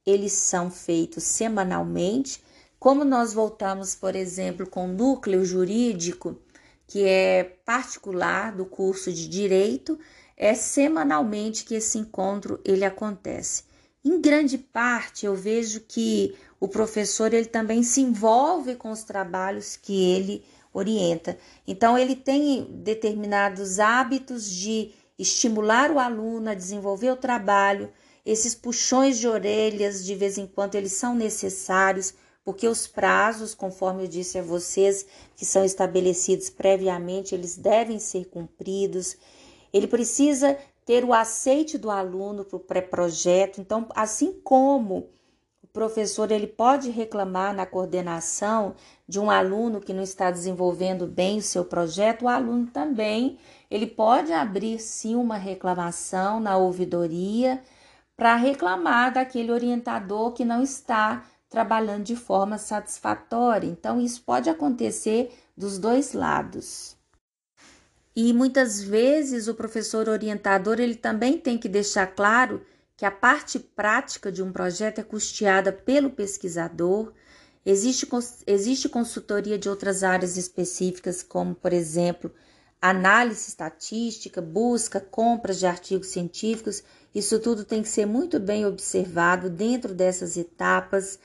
eles 0.05 0.33
são 0.33 0.69
feitos 0.69 1.23
semanalmente. 1.23 2.39
Como 2.79 3.03
nós 3.03 3.33
voltamos, 3.33 3.95
por 3.95 4.15
exemplo, 4.15 4.67
com 4.67 4.85
o 4.85 4.93
núcleo 4.93 5.43
jurídico, 5.43 6.37
que 6.85 7.03
é 7.03 7.43
particular 7.65 8.55
do 8.55 8.63
curso 8.63 9.11
de 9.11 9.27
direito, 9.27 9.97
é 10.37 10.53
semanalmente 10.53 11.65
que 11.65 11.73
esse 11.73 11.97
encontro 11.97 12.61
ele 12.63 12.85
acontece. 12.85 13.63
Em 14.05 14.21
grande 14.21 14.59
parte, 14.59 15.25
eu 15.25 15.35
vejo 15.35 15.81
que 15.81 16.35
o 16.59 16.67
professor 16.67 17.33
ele 17.33 17.45
também 17.45 17.83
se 17.83 18.01
envolve 18.01 18.75
com 18.75 18.89
os 18.89 19.03
trabalhos 19.03 19.75
que 19.75 20.11
ele 20.11 20.43
orienta. 20.73 21.37
Então, 21.67 21.97
ele 21.97 22.15
tem 22.15 22.63
determinados 22.63 23.79
hábitos 23.79 24.49
de 24.49 24.91
estimular 25.17 25.91
o 25.91 25.99
aluno 25.99 26.49
a 26.49 26.53
desenvolver 26.53 27.11
o 27.11 27.15
trabalho. 27.15 27.91
Esses 28.25 28.53
puxões 28.53 29.17
de 29.17 29.27
orelhas, 29.27 30.03
de 30.03 30.15
vez 30.15 30.37
em 30.37 30.45
quando, 30.45 30.75
eles 30.75 30.93
são 30.93 31.15
necessários, 31.15 32.13
porque 32.43 32.67
os 32.67 32.87
prazos, 32.87 33.53
conforme 33.53 34.03
eu 34.03 34.07
disse 34.07 34.37
a 34.37 34.43
vocês, 34.43 35.05
que 35.35 35.45
são 35.45 35.63
estabelecidos 35.65 36.49
previamente, 36.49 37.35
eles 37.35 37.57
devem 37.57 37.99
ser 37.99 38.25
cumpridos. 38.25 39.17
Ele 39.73 39.87
precisa 39.87 40.57
ter 40.85 41.03
o 41.03 41.13
aceite 41.13 41.77
do 41.77 41.91
aluno 41.91 42.45
para 42.45 42.55
o 42.55 42.59
pré-projeto. 42.59 43.59
Então, 43.59 43.87
assim 43.93 44.39
como 44.43 45.09
professor 45.77 46.31
ele 46.31 46.47
pode 46.47 46.89
reclamar 46.89 47.53
na 47.53 47.63
coordenação 47.63 48.73
de 49.07 49.19
um 49.19 49.29
aluno 49.29 49.79
que 49.79 49.93
não 49.93 50.01
está 50.01 50.31
desenvolvendo 50.31 51.05
bem 51.05 51.37
o 51.37 51.41
seu 51.43 51.63
projeto, 51.63 52.25
o 52.25 52.27
aluno 52.27 52.65
também 52.65 53.37
ele 53.69 53.85
pode 53.85 54.33
abrir 54.33 54.79
sim 54.79 55.13
uma 55.13 55.37
reclamação 55.37 56.39
na 56.39 56.57
ouvidoria 56.57 57.61
para 58.15 58.35
reclamar 58.35 59.13
daquele 59.13 59.51
orientador 59.51 60.31
que 60.31 60.43
não 60.43 60.63
está 60.63 61.23
trabalhando 61.47 62.05
de 62.05 62.15
forma 62.15 62.57
satisfatória. 62.57 63.67
Então, 63.67 64.01
isso 64.01 64.23
pode 64.23 64.49
acontecer 64.49 65.31
dos 65.55 65.77
dois 65.77 66.13
lados. 66.13 66.97
E 68.15 68.33
muitas 68.33 68.81
vezes 68.81 69.47
o 69.47 69.53
professor 69.53 70.09
orientador 70.09 70.79
ele 70.79 70.95
também 70.95 71.37
tem 71.37 71.55
que 71.55 71.69
deixar 71.69 72.07
claro 72.07 72.65
que 72.97 73.05
a 73.05 73.11
parte 73.11 73.59
prática 73.59 74.31
de 74.31 74.41
um 74.41 74.51
projeto 74.51 74.99
é 74.99 75.03
custeada 75.03 75.71
pelo 75.71 76.09
pesquisador. 76.09 77.13
Existe, 77.63 78.07
existe 78.47 78.89
consultoria 78.89 79.57
de 79.57 79.69
outras 79.69 80.03
áreas 80.03 80.35
específicas, 80.35 81.21
como, 81.21 81.53
por 81.53 81.71
exemplo, 81.71 82.33
análise 82.81 83.49
estatística, 83.49 84.41
busca, 84.41 84.99
compras 84.99 85.59
de 85.59 85.67
artigos 85.67 86.07
científicos, 86.07 86.83
isso 87.13 87.39
tudo 87.39 87.63
tem 87.63 87.83
que 87.83 87.89
ser 87.89 88.05
muito 88.05 88.39
bem 88.39 88.65
observado 88.65 89.49
dentro 89.49 89.93
dessas 89.93 90.35
etapas. 90.35 91.19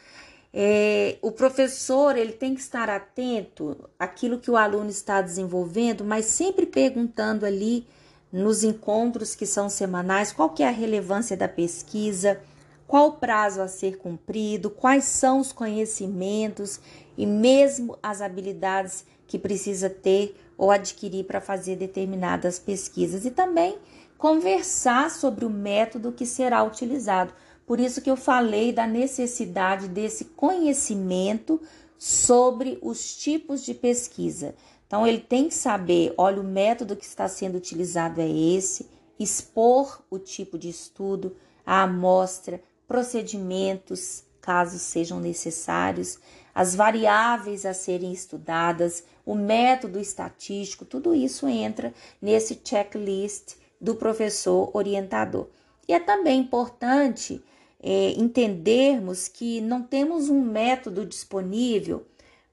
É, 0.52 1.16
o 1.22 1.32
professor 1.32 2.16
ele 2.16 2.32
tem 2.32 2.54
que 2.54 2.60
estar 2.60 2.90
atento 2.90 3.88
àquilo 3.98 4.38
que 4.38 4.50
o 4.50 4.56
aluno 4.56 4.90
está 4.90 5.22
desenvolvendo, 5.22 6.04
mas 6.04 6.26
sempre 6.26 6.66
perguntando 6.66 7.46
ali 7.46 7.86
nos 8.32 8.64
encontros 8.64 9.34
que 9.34 9.44
são 9.44 9.68
semanais 9.68 10.32
qual 10.32 10.50
que 10.50 10.62
é 10.62 10.68
a 10.68 10.72
relevância 10.72 11.36
da 11.36 11.46
pesquisa, 11.46 12.40
qual 12.86 13.08
o 13.08 13.12
prazo 13.12 13.60
a 13.60 13.68
ser 13.68 13.98
cumprido, 13.98 14.70
quais 14.70 15.04
são 15.04 15.40
os 15.40 15.52
conhecimentos 15.52 16.80
e 17.16 17.26
mesmo 17.26 17.98
as 18.02 18.22
habilidades 18.22 19.04
que 19.26 19.38
precisa 19.38 19.90
ter 19.90 20.36
ou 20.56 20.70
adquirir 20.70 21.24
para 21.24 21.40
fazer 21.40 21.76
determinadas 21.76 22.58
pesquisas 22.58 23.24
e 23.24 23.30
também 23.30 23.78
conversar 24.16 25.10
sobre 25.10 25.44
o 25.44 25.50
método 25.50 26.12
que 26.12 26.24
será 26.24 26.62
utilizado. 26.62 27.34
Por 27.66 27.80
isso 27.80 28.00
que 28.00 28.10
eu 28.10 28.16
falei 28.16 28.72
da 28.72 28.86
necessidade 28.86 29.88
desse 29.88 30.26
conhecimento 30.26 31.60
sobre 31.98 32.78
os 32.82 33.16
tipos 33.16 33.64
de 33.64 33.74
pesquisa. 33.74 34.54
Então 34.92 35.06
ele 35.06 35.20
tem 35.20 35.48
que 35.48 35.54
saber, 35.54 36.12
olha, 36.18 36.38
o 36.38 36.44
método 36.44 36.94
que 36.94 37.06
está 37.06 37.26
sendo 37.26 37.56
utilizado 37.56 38.20
é 38.20 38.28
esse, 38.28 38.90
expor 39.18 40.02
o 40.10 40.18
tipo 40.18 40.58
de 40.58 40.68
estudo, 40.68 41.34
a 41.64 41.84
amostra, 41.84 42.62
procedimentos, 42.86 44.22
caso 44.38 44.78
sejam 44.78 45.18
necessários, 45.18 46.18
as 46.54 46.74
variáveis 46.74 47.64
a 47.64 47.72
serem 47.72 48.12
estudadas, 48.12 49.02
o 49.24 49.34
método 49.34 49.98
estatístico, 49.98 50.84
tudo 50.84 51.14
isso 51.14 51.48
entra 51.48 51.94
nesse 52.20 52.60
checklist 52.62 53.54
do 53.80 53.94
professor 53.94 54.70
orientador. 54.74 55.48
E 55.88 55.94
é 55.94 56.00
também 56.00 56.38
importante 56.38 57.42
é, 57.82 58.10
entendermos 58.10 59.26
que 59.26 59.58
não 59.62 59.80
temos 59.80 60.28
um 60.28 60.42
método 60.42 61.06
disponível, 61.06 62.04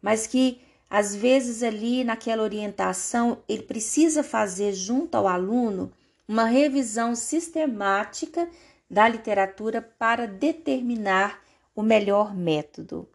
mas 0.01 0.25
que 0.25 0.61
às 0.89 1.15
vezes 1.15 1.61
ali 1.61 2.03
naquela 2.03 2.41
orientação 2.41 3.43
ele 3.47 3.63
precisa 3.63 4.23
fazer 4.23 4.73
junto 4.73 5.15
ao 5.15 5.27
aluno 5.27 5.91
uma 6.27 6.45
revisão 6.45 7.15
sistemática 7.15 8.49
da 8.89 9.07
literatura 9.07 9.81
para 9.81 10.25
determinar 10.25 11.41
o 11.75 11.83
melhor 11.83 12.35
método. 12.35 13.07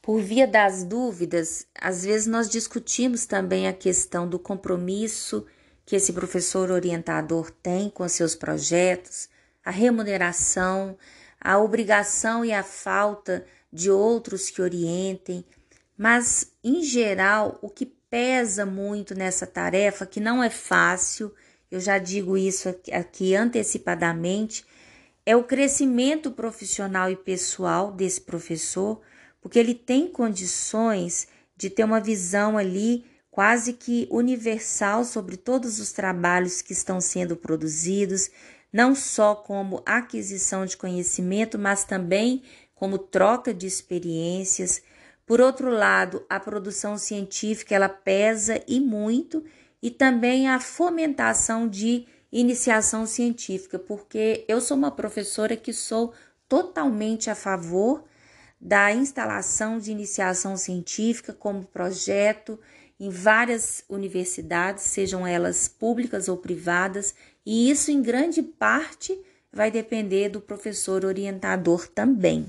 Por 0.00 0.20
via 0.20 0.46
das 0.46 0.84
dúvidas, 0.84 1.66
às 1.74 2.04
vezes 2.04 2.28
nós 2.28 2.48
discutimos 2.48 3.26
também 3.26 3.66
a 3.66 3.72
questão 3.72 4.28
do 4.28 4.38
compromisso 4.38 5.44
que 5.84 5.96
esse 5.96 6.12
professor 6.12 6.70
orientador 6.70 7.50
tem 7.50 7.90
com 7.90 8.08
seus 8.08 8.34
projetos, 8.34 9.28
a 9.64 9.70
remuneração, 9.70 10.96
a 11.40 11.58
obrigação 11.58 12.44
e 12.44 12.52
a 12.52 12.62
falta 12.62 13.44
de 13.72 13.90
outros 13.90 14.48
que 14.48 14.62
orientem, 14.62 15.44
mas 15.96 16.52
em 16.62 16.82
geral 16.82 17.58
o 17.62 17.68
que 17.68 17.86
pesa 17.86 18.64
muito 18.64 19.14
nessa 19.14 19.46
tarefa, 19.46 20.06
que 20.06 20.20
não 20.20 20.42
é 20.42 20.50
fácil, 20.50 21.32
eu 21.70 21.80
já 21.80 21.98
digo 21.98 22.36
isso 22.36 22.68
aqui 22.92 23.34
antecipadamente, 23.34 24.64
é 25.24 25.34
o 25.34 25.42
crescimento 25.42 26.30
profissional 26.30 27.10
e 27.10 27.16
pessoal 27.16 27.90
desse 27.90 28.20
professor, 28.20 29.00
porque 29.40 29.58
ele 29.58 29.74
tem 29.74 30.08
condições 30.08 31.26
de 31.56 31.68
ter 31.68 31.84
uma 31.84 32.00
visão 32.00 32.56
ali 32.56 33.04
quase 33.30 33.72
que 33.72 34.06
universal 34.10 35.04
sobre 35.04 35.36
todos 35.36 35.78
os 35.80 35.92
trabalhos 35.92 36.62
que 36.62 36.72
estão 36.72 37.00
sendo 37.00 37.36
produzidos, 37.36 38.30
não 38.72 38.94
só 38.94 39.34
como 39.34 39.82
aquisição 39.84 40.64
de 40.64 40.76
conhecimento, 40.76 41.58
mas 41.58 41.84
também 41.84 42.42
como 42.74 42.96
troca 42.96 43.52
de 43.52 43.66
experiências. 43.66 44.82
Por 45.26 45.40
outro 45.40 45.68
lado, 45.68 46.24
a 46.30 46.38
produção 46.38 46.96
científica 46.96 47.74
ela 47.74 47.88
pesa 47.88 48.62
e 48.66 48.78
muito, 48.78 49.44
e 49.82 49.90
também 49.90 50.48
a 50.48 50.60
fomentação 50.60 51.68
de 51.68 52.06
iniciação 52.30 53.06
científica, 53.06 53.76
porque 53.78 54.44
eu 54.46 54.60
sou 54.60 54.76
uma 54.76 54.90
professora 54.90 55.56
que 55.56 55.72
sou 55.72 56.14
totalmente 56.48 57.28
a 57.28 57.34
favor 57.34 58.04
da 58.60 58.92
instalação 58.92 59.78
de 59.78 59.90
iniciação 59.90 60.56
científica 60.56 61.32
como 61.32 61.64
projeto 61.64 62.58
em 62.98 63.10
várias 63.10 63.84
universidades, 63.88 64.84
sejam 64.84 65.26
elas 65.26 65.68
públicas 65.68 66.28
ou 66.28 66.36
privadas, 66.36 67.14
e 67.44 67.68
isso 67.68 67.90
em 67.90 68.00
grande 68.00 68.42
parte 68.42 69.18
vai 69.52 69.70
depender 69.70 70.28
do 70.28 70.40
professor 70.40 71.04
orientador 71.04 71.88
também. 71.88 72.46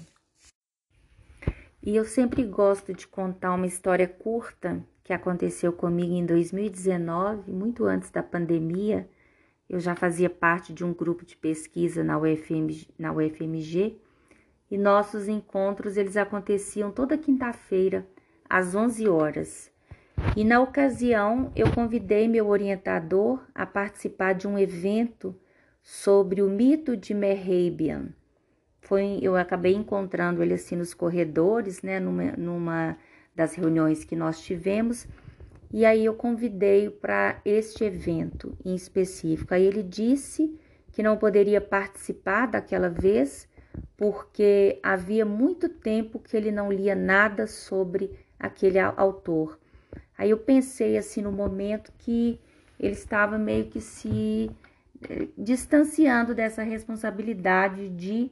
E 1.88 1.96
eu 1.96 2.03
sempre 2.03 2.44
gosto 2.44 2.94
de 2.94 3.08
contar 3.08 3.56
uma 3.56 3.65
história 3.65 4.10
curta 4.10 4.84
que 5.06 5.13
aconteceu 5.13 5.72
comigo 5.72 6.12
em 6.12 6.25
2019, 6.25 7.50
muito 7.50 7.86
antes 7.86 8.12
da 8.12 8.22
pandemia, 8.22 9.10
eu 9.70 9.79
já 9.79 9.96
fazia 9.96 10.29
parte 10.29 10.74
de 10.74 10.84
um 10.84 10.94
grupo 10.94 11.25
de 11.25 11.38
pesquisa 11.38 12.03
na, 12.03 12.20
UFM, 12.20 12.89
na 13.00 13.13
UFMG 13.13 14.01
e 14.70 14.77
nossos 14.77 15.29
encontros 15.29 15.96
eles 15.96 16.17
aconteciam 16.17 16.91
toda 16.91 17.17
quinta-feira 17.17 18.06
às 18.50 18.75
11 18.75 19.08
horas. 19.08 19.72
E 20.36 20.44
na 20.44 20.60
ocasião 20.60 21.53
eu 21.56 21.72
convidei 21.72 22.27
meu 22.27 22.50
orientador 22.50 23.41
a 23.56 23.65
participar 23.65 24.34
de 24.34 24.46
um 24.46 24.60
evento 24.60 25.34
sobre 25.82 26.41
o 26.41 26.50
mito 26.50 26.98
de 26.98 27.13
Merhabian. 27.13 28.10
Foi, 28.88 29.19
eu 29.21 29.36
acabei 29.36 29.73
encontrando 29.73 30.41
ele 30.41 30.54
assim 30.54 30.76
nos 30.76 30.93
corredores, 30.93 31.82
né, 31.82 32.00
numa, 32.00 32.32
numa 32.38 32.97
das 33.36 33.54
reuniões 33.54 34.04
que 34.04 34.15
nós 34.15 34.41
tivemos 34.41 35.08
e 35.71 35.86
aí 35.86 36.06
eu 36.06 36.13
convidei 36.13 36.89
para 36.89 37.41
este 37.43 37.84
evento 37.84 38.58
em 38.63 38.73
específico. 38.73 39.54
Aí 39.54 39.65
ele 39.65 39.84
disse 39.84 40.58
que 40.91 41.04
não 41.04 41.17
poderia 41.17 41.60
participar 41.60 42.47
daquela 42.47 42.89
vez 42.89 43.47
porque 43.95 44.80
havia 44.82 45.26
muito 45.26 45.67
tempo 45.69 46.19
que 46.19 46.36
ele 46.36 46.52
não 46.52 46.71
lia 46.71 46.95
nada 46.95 47.45
sobre 47.45 48.12
aquele 48.39 48.80
autor. 48.80 49.60
Aí 50.17 50.30
eu 50.30 50.38
pensei 50.38 50.97
assim 50.97 51.21
no 51.21 51.32
momento 51.32 51.91
que 52.00 52.39
ele 52.80 52.93
estava 52.93 53.38
meio 53.38 53.65
que 53.65 53.82
se 53.82 54.50
eh, 55.10 55.28
distanciando 55.38 56.34
dessa 56.34 56.63
responsabilidade 56.63 57.89
de 57.89 58.32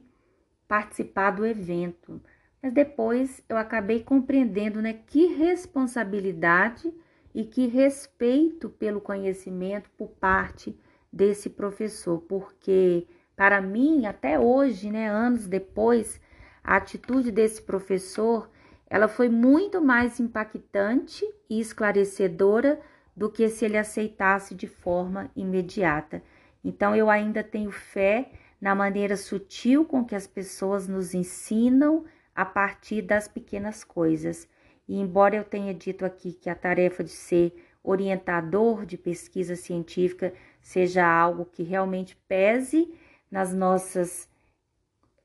participar 0.68 1.30
do 1.30 1.46
evento. 1.46 2.20
Mas 2.62 2.72
depois 2.72 3.42
eu 3.48 3.56
acabei 3.56 4.02
compreendendo, 4.02 4.82
né, 4.82 4.92
que 5.06 5.26
responsabilidade 5.34 6.92
e 7.34 7.44
que 7.44 7.66
respeito 7.66 8.68
pelo 8.68 9.00
conhecimento 9.00 9.90
por 9.96 10.08
parte 10.08 10.78
desse 11.12 11.50
professor, 11.50 12.20
porque 12.22 13.06
para 13.36 13.60
mim, 13.60 14.06
até 14.06 14.38
hoje, 14.38 14.90
né, 14.90 15.08
anos 15.08 15.46
depois, 15.46 16.20
a 16.64 16.76
atitude 16.76 17.30
desse 17.30 17.60
professor, 17.60 18.50
ela 18.88 19.06
foi 19.06 19.28
muito 19.28 19.80
mais 19.82 20.18
impactante 20.18 21.24
e 21.48 21.60
esclarecedora 21.60 22.80
do 23.14 23.30
que 23.30 23.48
se 23.48 23.64
ele 23.64 23.76
aceitasse 23.76 24.54
de 24.54 24.66
forma 24.66 25.30
imediata. 25.36 26.22
Então 26.64 26.96
eu 26.96 27.08
ainda 27.10 27.42
tenho 27.42 27.70
fé 27.70 28.30
na 28.60 28.74
maneira 28.74 29.16
sutil 29.16 29.84
com 29.84 30.04
que 30.04 30.14
as 30.14 30.26
pessoas 30.26 30.88
nos 30.88 31.14
ensinam 31.14 32.04
a 32.34 32.44
partir 32.44 33.02
das 33.02 33.28
pequenas 33.28 33.84
coisas. 33.84 34.48
E 34.88 34.98
embora 34.98 35.36
eu 35.36 35.44
tenha 35.44 35.74
dito 35.74 36.04
aqui 36.04 36.32
que 36.32 36.48
a 36.48 36.54
tarefa 36.54 37.02
de 37.02 37.10
ser 37.10 37.54
orientador 37.82 38.84
de 38.84 38.96
pesquisa 38.96 39.56
científica 39.56 40.32
seja 40.60 41.06
algo 41.06 41.44
que 41.44 41.62
realmente 41.62 42.16
pese 42.28 42.92
nas 43.30 43.52
nossas 43.52 44.28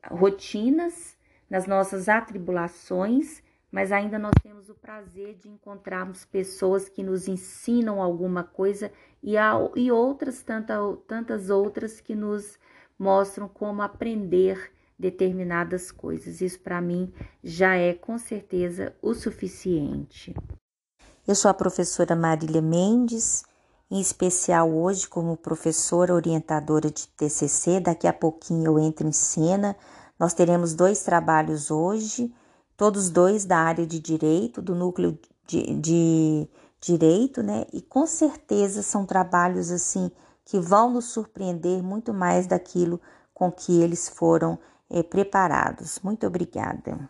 rotinas, 0.10 1.17
nas 1.50 1.67
nossas 1.67 2.08
atribulações, 2.08 3.41
mas 3.72 3.91
ainda 3.91 4.20
nós 4.20 4.34
temos 4.44 4.70
o 4.70 4.76
prazer 4.76 5.36
de 5.36 5.48
encontrarmos 5.48 6.26
pessoas 6.26 6.89
que 6.89 7.02
nos 7.02 7.28
ensinam 7.28 8.02
alguma 8.02 8.44
coisa 8.44 8.91
e, 9.24 9.36
e 9.76 9.91
outras, 9.91 10.44
tanta, 10.44 10.76
tantas 11.08 11.50
outras 11.50 12.02
que 12.02 12.13
nos 12.13 12.60
mostram 13.02 13.48
como 13.48 13.82
aprender 13.82 14.72
determinadas 14.98 15.92
coisas. 15.92 16.40
Isso 16.40 16.60
para 16.60 16.80
mim 16.80 17.12
já 17.44 17.74
é 17.74 17.94
com 17.94 18.20
certeza 18.20 18.94
o 19.02 19.16
suficiente. 19.16 20.36
Eu 21.28 21.34
sou 21.34 21.50
a 21.50 21.54
professora 21.54 22.16
Marília 22.16 22.62
Mendes, 22.62 23.44
em 23.90 24.00
especial 24.00 24.70
hoje 24.72 25.08
como 25.08 25.36
professora 25.36 26.14
orientadora 26.14 26.92
de 26.92 27.08
TCC. 27.08 27.80
Daqui 27.80 28.06
a 28.06 28.14
pouquinho 28.14 28.66
eu 28.66 28.80
entro 28.80 29.08
em 29.08 29.12
cena. 29.12 29.76
Nós 30.20 30.36
teremos 30.36 30.76
dois 30.76 31.02
trabalhos 31.02 31.72
hoje, 31.72 32.32
todos 32.78 33.10
dois 33.10 33.46
da 33.46 33.58
área 33.58 33.88
de 33.88 34.00
direito, 34.00 34.62
do 34.62 34.76
núcleo 34.76 35.18
de, 35.48 35.74
de 35.74 36.48
direito, 36.80 37.42
né? 37.42 37.66
E 37.74 37.82
com 37.82 38.06
certeza 38.06 38.84
são 38.84 39.08
trabalhos 39.08 39.72
assim 39.72 40.12
que 40.52 40.60
vão 40.60 40.92
nos 40.92 41.06
surpreender 41.06 41.82
muito 41.82 42.14
mais 42.14 42.46
daquilo 42.46 43.00
com 43.34 43.50
que 43.50 43.82
eles 43.82 44.10
foram 44.10 44.60
eh, 44.90 45.02
preparados. 45.02 45.98
Muito 46.04 46.28
obrigada. 46.28 47.10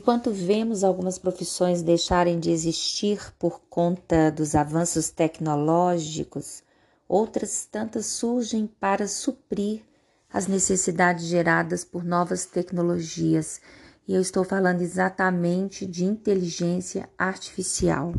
Enquanto 0.00 0.30
vemos 0.32 0.82
algumas 0.82 1.18
profissões 1.18 1.82
deixarem 1.82 2.40
de 2.40 2.50
existir 2.50 3.34
por 3.38 3.60
conta 3.68 4.30
dos 4.30 4.54
avanços 4.54 5.10
tecnológicos, 5.10 6.62
outras 7.06 7.66
tantas 7.70 8.06
surgem 8.06 8.66
para 8.66 9.06
suprir 9.06 9.82
as 10.32 10.46
necessidades 10.46 11.26
geradas 11.26 11.84
por 11.84 12.02
novas 12.02 12.46
tecnologias, 12.46 13.60
e 14.08 14.14
eu 14.14 14.22
estou 14.22 14.42
falando 14.42 14.80
exatamente 14.80 15.84
de 15.84 16.06
inteligência 16.06 17.06
artificial. 17.18 18.14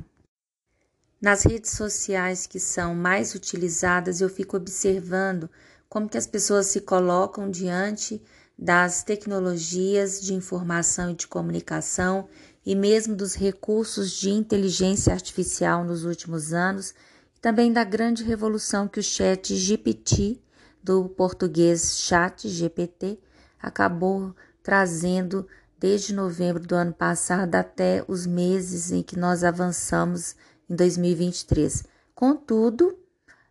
Nas 1.20 1.42
redes 1.42 1.72
sociais 1.72 2.46
que 2.46 2.60
são 2.60 2.94
mais 2.94 3.34
utilizadas, 3.34 4.22
eu 4.22 4.30
fico 4.30 4.56
observando 4.56 5.50
como 5.90 6.08
que 6.08 6.18
as 6.20 6.28
pessoas 6.28 6.68
se 6.68 6.82
colocam 6.82 7.50
diante 7.50 8.22
das 8.62 9.04
tecnologias 9.04 10.22
de 10.22 10.36
informação 10.36 11.10
e 11.10 11.16
de 11.16 11.28
comunicação 11.28 12.30
e 12.64 12.76
mesmo 12.76 13.16
dos 13.16 13.34
recursos 13.34 14.12
de 14.12 14.30
inteligência 14.30 15.12
artificial 15.12 15.84
nos 15.84 16.06
últimos 16.06 16.54
anos 16.54 16.94
também 17.42 17.74
da 17.74 17.84
grande 17.84 18.24
revolução 18.24 18.88
que 18.88 19.00
o 19.00 19.04
chat 19.04 19.56
GPT, 19.56 20.40
do 20.84 21.10
português 21.10 21.98
chat 21.98 22.48
GPT, 22.48 23.18
acabou 23.60 24.36
trazendo 24.62 25.48
desde 25.80 26.14
novembro 26.14 26.62
do 26.62 26.76
ano 26.76 26.94
passado 26.94 27.56
até 27.56 28.06
os 28.08 28.28
meses 28.28 28.92
em 28.92 29.02
que 29.02 29.18
nós 29.18 29.44
avançamos 29.44 30.36
em 30.70 30.76
2023. 30.76 31.84
Contudo, 32.14 32.96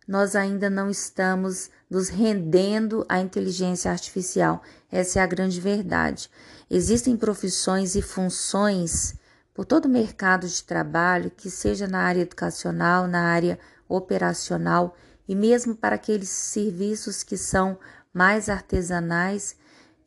nós 0.07 0.37
ainda 0.37 0.69
não 0.69 0.89
estamos 0.89 1.69
nos 1.91 2.07
rendendo 2.07 3.05
à 3.09 3.19
inteligência 3.19 3.91
artificial. 3.91 4.63
Essa 4.89 5.19
é 5.19 5.21
a 5.21 5.27
grande 5.27 5.59
verdade. 5.59 6.29
Existem 6.69 7.17
profissões 7.17 7.95
e 7.95 8.01
funções 8.01 9.15
por 9.53 9.65
todo 9.65 9.85
o 9.85 9.89
mercado 9.89 10.47
de 10.47 10.63
trabalho, 10.63 11.29
que 11.29 11.49
seja 11.49 11.85
na 11.87 11.99
área 11.99 12.21
educacional, 12.21 13.07
na 13.07 13.23
área 13.23 13.59
operacional 13.89 14.95
e 15.27 15.35
mesmo 15.35 15.75
para 15.75 15.95
aqueles 15.95 16.29
serviços 16.29 17.23
que 17.23 17.35
são 17.35 17.77
mais 18.13 18.47
artesanais, 18.47 19.57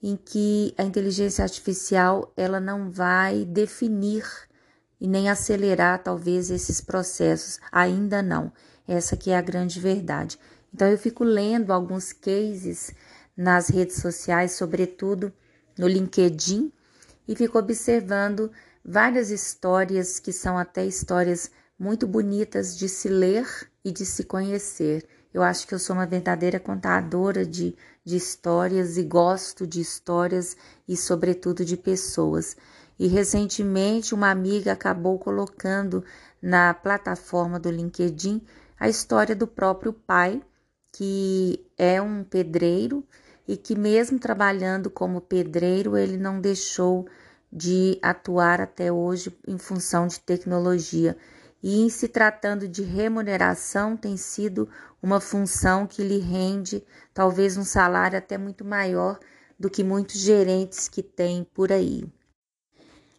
em 0.02 0.16
que 0.16 0.74
a 0.78 0.82
inteligência 0.82 1.42
artificial 1.42 2.32
ela 2.34 2.60
não 2.60 2.90
vai 2.90 3.44
definir 3.44 4.24
e 4.98 5.06
nem 5.06 5.28
acelerar 5.28 6.02
talvez 6.02 6.50
esses 6.50 6.80
processos, 6.80 7.58
ainda 7.70 8.22
não. 8.22 8.50
Essa 8.88 9.16
que 9.16 9.30
é 9.30 9.36
a 9.36 9.42
grande 9.42 9.80
verdade. 9.80 10.38
Então 10.74 10.88
eu 10.88 10.98
fico 10.98 11.22
lendo 11.22 11.72
alguns 11.72 12.12
cases 12.12 12.92
nas 13.36 13.68
redes 13.68 13.96
sociais, 14.02 14.52
sobretudo 14.52 15.32
no 15.78 15.86
LinkedIn, 15.86 16.72
e 17.28 17.36
fico 17.36 17.56
observando 17.58 18.50
várias 18.84 19.30
histórias 19.30 20.18
que 20.18 20.32
são 20.32 20.58
até 20.58 20.84
histórias 20.84 21.48
muito 21.78 22.08
bonitas 22.08 22.76
de 22.76 22.88
se 22.88 23.08
ler 23.08 23.46
e 23.84 23.92
de 23.92 24.04
se 24.04 24.24
conhecer. 24.24 25.06
Eu 25.32 25.44
acho 25.44 25.66
que 25.66 25.74
eu 25.74 25.78
sou 25.78 25.94
uma 25.94 26.06
verdadeira 26.06 26.58
contadora 26.58 27.46
de, 27.46 27.76
de 28.04 28.16
histórias 28.16 28.96
e 28.96 29.04
gosto 29.04 29.66
de 29.66 29.80
histórias 29.80 30.56
e, 30.88 30.96
sobretudo, 30.96 31.64
de 31.64 31.76
pessoas. 31.76 32.56
E 32.98 33.06
recentemente 33.06 34.12
uma 34.12 34.30
amiga 34.30 34.72
acabou 34.72 35.18
colocando 35.20 36.04
na 36.42 36.74
plataforma 36.74 37.60
do 37.60 37.70
LinkedIn 37.70 38.42
a 38.78 38.88
história 38.88 39.34
do 39.34 39.46
próprio 39.46 39.92
pai, 39.92 40.42
que 40.94 41.66
é 41.76 42.00
um 42.00 42.22
pedreiro 42.22 43.04
e 43.48 43.56
que, 43.56 43.74
mesmo 43.74 44.18
trabalhando 44.18 44.88
como 44.88 45.20
pedreiro, 45.20 45.96
ele 45.96 46.16
não 46.16 46.40
deixou 46.40 47.06
de 47.52 47.98
atuar 48.00 48.60
até 48.60 48.92
hoje 48.92 49.36
em 49.46 49.58
função 49.58 50.06
de 50.06 50.20
tecnologia 50.20 51.16
e 51.60 51.80
em 51.80 51.88
se 51.88 52.06
tratando 52.06 52.68
de 52.68 52.82
remuneração 52.82 53.96
tem 53.96 54.16
sido 54.16 54.68
uma 55.02 55.20
função 55.20 55.84
que 55.84 56.02
lhe 56.02 56.18
rende 56.18 56.84
talvez 57.12 57.56
um 57.56 57.64
salário 57.64 58.16
até 58.16 58.38
muito 58.38 58.64
maior 58.64 59.18
do 59.58 59.68
que 59.68 59.82
muitos 59.82 60.20
gerentes 60.20 60.88
que 60.88 61.02
tem 61.02 61.42
por 61.42 61.72
aí. 61.72 62.04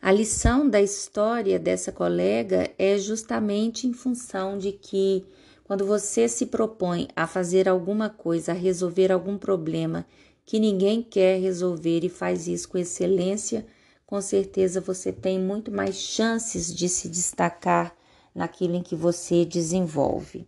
A 0.01 0.11
lição 0.13 0.69
da 0.69 0.81
história 0.81 1.59
dessa 1.59 1.91
colega 1.91 2.71
é 2.77 2.97
justamente 2.97 3.85
em 3.85 3.93
função 3.93 4.57
de 4.57 4.71
que 4.71 5.25
quando 5.65 5.83
você 5.83 6.29
se 6.29 6.45
propõe 6.45 7.07
a 7.15 7.25
fazer 7.25 7.67
alguma 7.67 8.07
coisa, 8.07 8.51
a 8.51 8.55
resolver 8.55 9.11
algum 9.11 9.35
problema 9.35 10.05
que 10.45 10.59
ninguém 10.59 11.01
quer 11.01 11.41
resolver 11.41 12.03
e 12.03 12.09
faz 12.09 12.47
isso 12.47 12.69
com 12.69 12.77
excelência, 12.77 13.65
com 14.05 14.21
certeza 14.21 14.79
você 14.79 15.11
tem 15.11 15.39
muito 15.39 15.71
mais 15.71 15.95
chances 15.95 16.73
de 16.73 16.87
se 16.87 17.09
destacar 17.09 17.95
naquilo 18.33 18.75
em 18.75 18.83
que 18.83 18.95
você 18.95 19.43
desenvolve. 19.43 20.47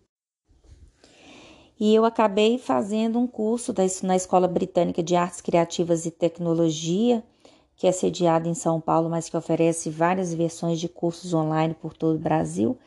E 1.80 1.95
eu 1.95 2.06
acabei 2.06 2.60
fazendo 2.60 3.17
um 3.17 3.25
curso 3.25 3.73
na 4.03 4.15
Escola 4.15 4.47
Britânica 4.47 5.01
de 5.01 5.15
Artes 5.15 5.41
Criativas 5.41 6.06
e 6.06 6.12
Tecnologia, 6.12 7.23
que 7.75 7.88
é 7.88 7.91
sediada 7.91 8.47
em 8.47 8.53
São 8.53 8.80
Paulo, 8.80 9.10
mas 9.10 9.30
que 9.30 9.38
oferece 9.38 9.89
várias 9.89 10.32
versões 10.32 10.80
de 10.80 10.88
cursos 10.88 11.34
online 11.34 11.75
por 11.75 11.93
todo 11.93 12.15
o 12.17 12.19
Brasil, 12.19 12.77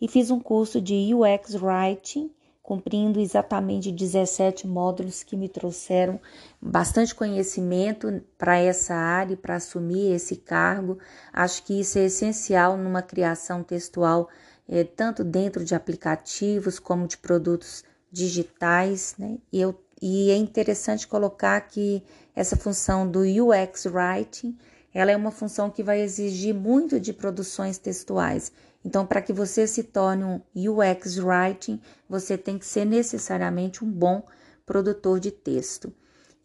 e 0.00 0.08
fiz 0.08 0.30
um 0.30 0.40
curso 0.40 0.80
de 0.80 1.14
UX 1.14 1.54
Writing, 1.54 2.30
cumprindo 2.62 3.20
exatamente 3.20 3.92
17 3.92 4.66
módulos 4.66 5.22
que 5.22 5.36
me 5.36 5.48
trouxeram 5.48 6.20
bastante 6.60 7.14
conhecimento 7.14 8.20
para 8.36 8.58
essa 8.58 8.94
área 8.94 9.34
e 9.34 9.36
para 9.36 9.54
assumir 9.54 10.12
esse 10.12 10.36
cargo. 10.36 10.98
Acho 11.32 11.62
que 11.62 11.78
isso 11.78 11.98
é 11.98 12.06
essencial 12.06 12.76
numa 12.76 13.02
criação 13.02 13.62
textual 13.62 14.28
é, 14.68 14.82
tanto 14.82 15.22
dentro 15.22 15.64
de 15.64 15.74
aplicativos 15.74 16.78
como 16.78 17.06
de 17.06 17.16
produtos 17.18 17.84
digitais, 18.10 19.14
né? 19.18 19.38
E, 19.52 19.60
eu, 19.60 19.78
e 20.02 20.30
é 20.30 20.36
interessante 20.36 21.06
colocar 21.06 21.60
que 21.60 22.02
essa 22.34 22.56
função 22.56 23.08
do 23.08 23.20
UX 23.20 23.86
Writing, 23.86 24.56
ela 24.92 25.10
é 25.10 25.16
uma 25.16 25.30
função 25.30 25.70
que 25.70 25.82
vai 25.82 26.00
exigir 26.00 26.54
muito 26.54 26.98
de 26.98 27.12
produções 27.12 27.78
textuais. 27.78 28.50
Então, 28.84 29.06
para 29.06 29.20
que 29.20 29.32
você 29.32 29.66
se 29.66 29.82
torne 29.82 30.24
um 30.24 30.40
UX 30.54 31.18
Writing, 31.18 31.80
você 32.08 32.38
tem 32.38 32.58
que 32.58 32.66
ser 32.66 32.84
necessariamente 32.84 33.84
um 33.84 33.90
bom 33.90 34.24
produtor 34.64 35.18
de 35.20 35.30
texto. 35.30 35.92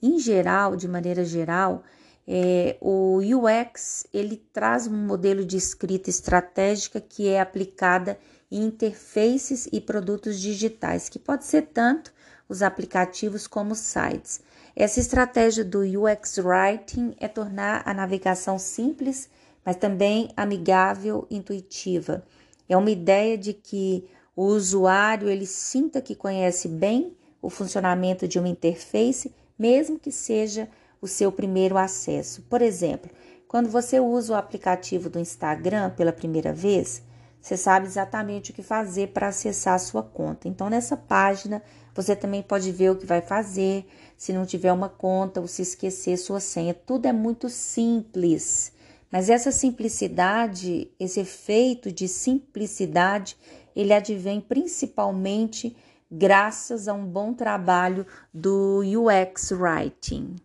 Em 0.01 0.17
geral, 0.17 0.75
de 0.75 0.87
maneira 0.87 1.23
geral, 1.23 1.83
é, 2.27 2.77
o 2.79 3.19
UX 3.19 4.05
ele 4.13 4.37
traz 4.53 4.87
um 4.87 4.95
modelo 4.95 5.43
de 5.45 5.57
escrita 5.57 6.09
estratégica 6.09 7.01
que 7.01 7.27
é 7.27 7.39
aplicada 7.39 8.17
em 8.49 8.63
interfaces 8.63 9.67
e 9.71 9.79
produtos 9.79 10.39
digitais, 10.39 11.09
que 11.09 11.19
pode 11.19 11.45
ser 11.45 11.63
tanto 11.73 12.11
os 12.47 12.61
aplicativos 12.61 13.47
como 13.47 13.71
os 13.71 13.79
sites. 13.79 14.41
Essa 14.75 14.99
estratégia 14.99 15.63
do 15.63 15.79
UX 15.79 16.37
Writing 16.37 17.15
é 17.19 17.27
tornar 17.27 17.81
a 17.85 17.93
navegação 17.93 18.57
simples, 18.57 19.29
mas 19.65 19.75
também 19.75 20.29
amigável, 20.35 21.27
intuitiva. 21.29 22.23
É 22.67 22.75
uma 22.75 22.91
ideia 22.91 23.37
de 23.37 23.53
que 23.53 24.07
o 24.35 24.45
usuário 24.45 25.29
ele 25.29 25.45
sinta 25.45 26.01
que 26.01 26.15
conhece 26.15 26.67
bem 26.67 27.15
o 27.41 27.49
funcionamento 27.49 28.27
de 28.27 28.39
uma 28.39 28.47
interface, 28.47 29.33
mesmo 29.57 29.99
que 29.99 30.11
seja 30.11 30.69
o 31.01 31.07
seu 31.07 31.31
primeiro 31.31 31.77
acesso. 31.77 32.43
Por 32.43 32.61
exemplo, 32.61 33.11
quando 33.47 33.69
você 33.69 33.99
usa 33.99 34.33
o 34.33 34.35
aplicativo 34.35 35.09
do 35.09 35.19
Instagram 35.19 35.89
pela 35.89 36.13
primeira 36.13 36.53
vez, 36.53 37.03
você 37.41 37.57
sabe 37.57 37.87
exatamente 37.87 38.51
o 38.51 38.53
que 38.53 38.61
fazer 38.61 39.07
para 39.07 39.27
acessar 39.27 39.73
a 39.73 39.79
sua 39.79 40.03
conta. 40.03 40.47
Então, 40.47 40.69
nessa 40.69 40.95
página, 40.95 41.61
você 41.93 42.15
também 42.15 42.43
pode 42.43 42.71
ver 42.71 42.91
o 42.91 42.95
que 42.95 43.05
vai 43.05 43.19
fazer, 43.19 43.85
se 44.15 44.31
não 44.31 44.45
tiver 44.45 44.71
uma 44.71 44.87
conta 44.87 45.41
ou 45.41 45.47
se 45.47 45.63
esquecer 45.63 46.17
sua 46.17 46.39
senha. 46.39 46.73
Tudo 46.73 47.07
é 47.07 47.11
muito 47.11 47.49
simples. 47.49 48.71
Mas 49.11 49.29
essa 49.29 49.51
simplicidade, 49.51 50.89
esse 50.99 51.19
efeito 51.19 51.91
de 51.91 52.07
simplicidade, 52.07 53.35
ele 53.75 53.91
advém 53.91 54.39
principalmente 54.39 55.75
graças 56.09 56.87
a 56.87 56.93
um 56.93 57.05
bom 57.05 57.33
trabalho 57.33 58.05
do 58.33 58.81
UX 58.81 59.51
Writing. 59.51 60.35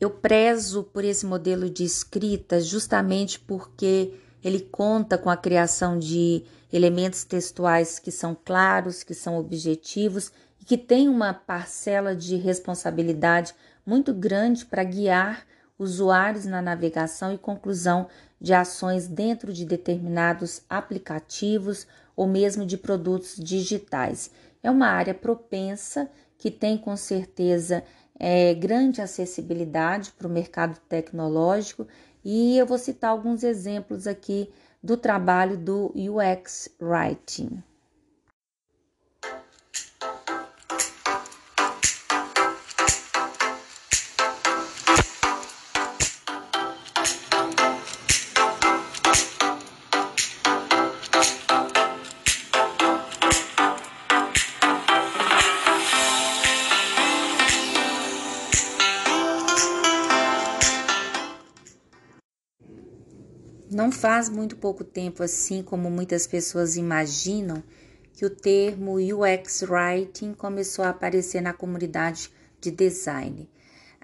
Eu 0.00 0.10
prezo 0.10 0.84
por 0.84 1.04
esse 1.04 1.24
modelo 1.24 1.68
de 1.68 1.84
escrita 1.84 2.60
justamente 2.60 3.40
porque 3.40 4.14
ele 4.44 4.60
conta 4.60 5.16
com 5.16 5.30
a 5.30 5.36
criação 5.36 5.98
de 5.98 6.44
elementos 6.72 7.24
textuais 7.24 7.98
que 7.98 8.10
são 8.10 8.36
claros, 8.44 9.02
que 9.02 9.14
são 9.14 9.38
objetivos 9.38 10.30
e 10.60 10.64
que 10.64 10.76
tem 10.76 11.08
uma 11.08 11.32
parcela 11.32 12.14
de 12.14 12.36
responsabilidade 12.36 13.54
muito 13.84 14.12
grande 14.12 14.66
para 14.66 14.84
guiar 14.84 15.46
usuários 15.78 16.44
na 16.46 16.62
navegação 16.62 17.32
e 17.32 17.38
conclusão 17.38 18.08
de 18.40 18.54
ações 18.54 19.06
dentro 19.06 19.52
de 19.52 19.64
determinados 19.64 20.62
aplicativos 20.68 21.86
ou 22.14 22.26
mesmo 22.26 22.64
de 22.64 22.76
produtos 22.76 23.36
digitais. 23.36 24.30
É 24.62 24.70
uma 24.70 24.88
área 24.88 25.14
propensa 25.14 26.10
que 26.38 26.50
tem 26.50 26.76
com 26.76 26.96
certeza 26.96 27.84
é, 28.18 28.54
grande 28.54 29.00
acessibilidade 29.00 30.12
para 30.12 30.26
o 30.26 30.30
mercado 30.30 30.78
tecnológico 30.88 31.86
e 32.24 32.56
eu 32.56 32.66
vou 32.66 32.78
citar 32.78 33.10
alguns 33.10 33.42
exemplos 33.42 34.06
aqui 34.06 34.50
do 34.82 34.96
trabalho 34.96 35.56
do 35.56 35.92
UX 35.94 36.68
Writing. 36.80 37.62
Faz 63.96 64.28
muito 64.28 64.56
pouco 64.56 64.84
tempo 64.84 65.22
assim, 65.22 65.62
como 65.62 65.90
muitas 65.90 66.26
pessoas 66.26 66.76
imaginam, 66.76 67.62
que 68.12 68.24
o 68.24 68.30
termo 68.30 68.96
UX 68.96 69.62
Writing 69.62 70.34
começou 70.34 70.84
a 70.84 70.90
aparecer 70.90 71.40
na 71.40 71.52
comunidade 71.52 72.30
de 72.60 72.70
design. 72.70 73.48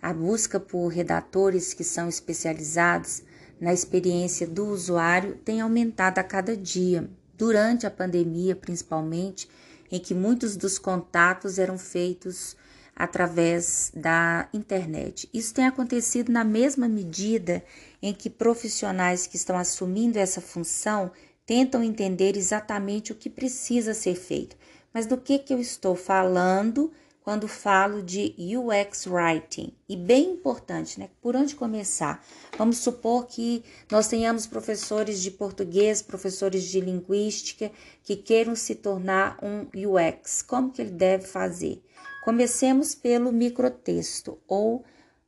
A 0.00 0.12
busca 0.12 0.58
por 0.58 0.88
redatores 0.88 1.72
que 1.74 1.84
são 1.84 2.08
especializados 2.08 3.22
na 3.60 3.72
experiência 3.72 4.46
do 4.46 4.66
usuário 4.66 5.36
tem 5.44 5.60
aumentado 5.60 6.18
a 6.18 6.24
cada 6.24 6.56
dia, 6.56 7.08
durante 7.36 7.86
a 7.86 7.90
pandemia 7.90 8.56
principalmente, 8.56 9.48
em 9.90 10.00
que 10.00 10.14
muitos 10.14 10.56
dos 10.56 10.78
contatos 10.78 11.58
eram 11.58 11.78
feitos 11.78 12.56
através 12.94 13.90
da 13.94 14.48
internet. 14.52 15.28
Isso 15.32 15.54
tem 15.54 15.66
acontecido 15.66 16.30
na 16.30 16.44
mesma 16.44 16.88
medida 16.88 17.64
em 18.00 18.12
que 18.12 18.30
profissionais 18.30 19.26
que 19.26 19.36
estão 19.36 19.56
assumindo 19.56 20.18
essa 20.18 20.40
função 20.40 21.10
tentam 21.46 21.82
entender 21.82 22.36
exatamente 22.36 23.12
o 23.12 23.14
que 23.14 23.28
precisa 23.28 23.94
ser 23.94 24.14
feito. 24.14 24.56
Mas 24.92 25.06
do 25.06 25.16
que, 25.16 25.38
que 25.38 25.54
eu 25.54 25.60
estou 25.60 25.96
falando 25.96 26.92
quando 27.22 27.48
falo 27.48 28.02
de 28.02 28.34
UX 28.38 29.06
Writing? 29.06 29.72
E 29.88 29.96
bem 29.96 30.32
importante, 30.32 31.00
né? 31.00 31.08
Por 31.20 31.34
onde 31.34 31.54
começar? 31.54 32.24
Vamos 32.58 32.78
supor 32.78 33.26
que 33.26 33.64
nós 33.90 34.08
tenhamos 34.08 34.46
professores 34.46 35.20
de 35.20 35.30
português, 35.30 36.02
professores 36.02 36.64
de 36.64 36.80
linguística 36.80 37.70
que 38.02 38.16
queiram 38.16 38.54
se 38.54 38.74
tornar 38.74 39.38
um 39.42 39.66
UX. 39.74 40.42
Como 40.42 40.70
que 40.70 40.82
ele 40.82 40.90
deve 40.90 41.26
fazer? 41.26 41.82
Comecemos 42.22 42.94
pelo 42.94 43.32
microtexto 43.32 44.38
ou 44.46 44.84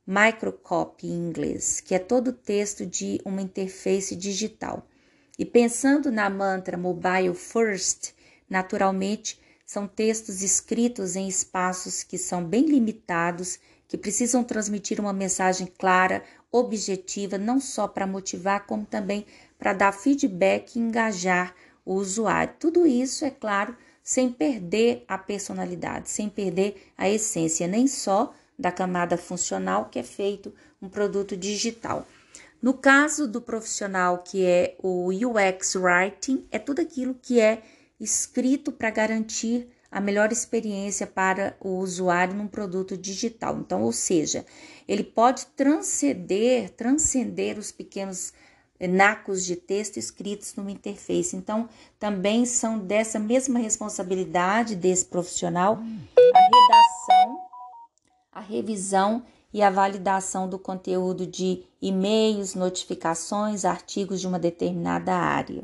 microcopy 0.07 1.07
em 1.07 1.27
inglês, 1.27 1.81
que 1.81 1.93
é 1.93 1.99
todo 1.99 2.29
o 2.29 2.33
texto 2.33 2.85
de 2.85 3.19
uma 3.25 3.41
interface 3.41 4.15
digital. 4.15 4.87
E 5.37 5.43
pensando 5.43 6.09
na 6.09 6.29
mantra 6.29 6.77
Mobile 6.77 7.35
First, 7.35 8.13
naturalmente 8.49 9.37
são 9.65 9.89
textos 9.89 10.41
escritos 10.41 11.17
em 11.17 11.27
espaços 11.27 12.01
que 12.01 12.17
são 12.17 12.41
bem 12.41 12.65
limitados, 12.65 13.59
que 13.89 13.97
precisam 13.97 14.41
transmitir 14.41 14.97
uma 14.97 15.11
mensagem 15.11 15.67
clara, 15.77 16.23
objetiva, 16.49 17.37
não 17.37 17.59
só 17.59 17.89
para 17.89 18.07
motivar, 18.07 18.65
como 18.65 18.85
também 18.85 19.25
para 19.59 19.73
dar 19.73 19.91
feedback 19.91 20.77
e 20.77 20.79
engajar 20.79 21.53
o 21.83 21.95
usuário. 21.95 22.53
Tudo 22.57 22.87
isso, 22.87 23.25
é 23.25 23.29
claro, 23.29 23.75
sem 24.05 24.31
perder 24.31 25.03
a 25.07 25.17
personalidade, 25.17 26.11
sem 26.11 26.29
perder 26.29 26.91
a 26.95 27.09
essência, 27.09 27.67
nem 27.67 27.87
só 27.87 28.31
da 28.57 28.71
camada 28.71 29.17
funcional 29.17 29.89
que 29.89 29.97
é 29.97 30.03
feito 30.03 30.53
um 30.79 30.87
produto 30.87 31.35
digital. 31.35 32.07
No 32.61 32.75
caso 32.75 33.27
do 33.27 33.41
profissional 33.41 34.19
que 34.19 34.45
é 34.45 34.75
o 34.77 35.09
UX 35.09 35.75
Writing, 35.75 36.45
é 36.51 36.59
tudo 36.59 36.81
aquilo 36.81 37.15
que 37.15 37.41
é 37.41 37.63
escrito 37.99 38.71
para 38.71 38.91
garantir 38.91 39.67
a 39.89 39.99
melhor 39.99 40.31
experiência 40.31 41.07
para 41.07 41.57
o 41.59 41.79
usuário 41.79 42.35
num 42.35 42.47
produto 42.47 42.95
digital. 42.95 43.57
Então, 43.57 43.81
ou 43.81 43.91
seja, 43.91 44.45
ele 44.87 45.03
pode 45.03 45.47
transcender, 45.47 46.69
transcender 46.71 47.57
os 47.57 47.71
pequenos 47.71 48.33
nacos 48.79 49.45
de 49.45 49.55
texto 49.55 49.97
escritos 49.97 50.55
numa 50.55 50.71
interface. 50.71 51.35
Então, 51.35 51.69
também 51.99 52.45
são 52.45 52.77
dessa 52.77 53.19
mesma 53.19 53.59
responsabilidade 53.59 54.75
desse 54.75 55.05
profissional 55.05 55.79
a 56.35 56.39
redação, 56.39 57.39
a 58.31 58.39
revisão 58.41 59.23
e 59.53 59.61
a 59.61 59.69
validação 59.69 60.49
do 60.49 60.59
conteúdo 60.59 61.25
de 61.25 61.63
e-mails, 61.81 62.55
notificações, 62.55 63.63
artigos 63.63 64.19
de 64.19 64.27
uma 64.27 64.37
determinada 64.37 65.13
área. 65.13 65.63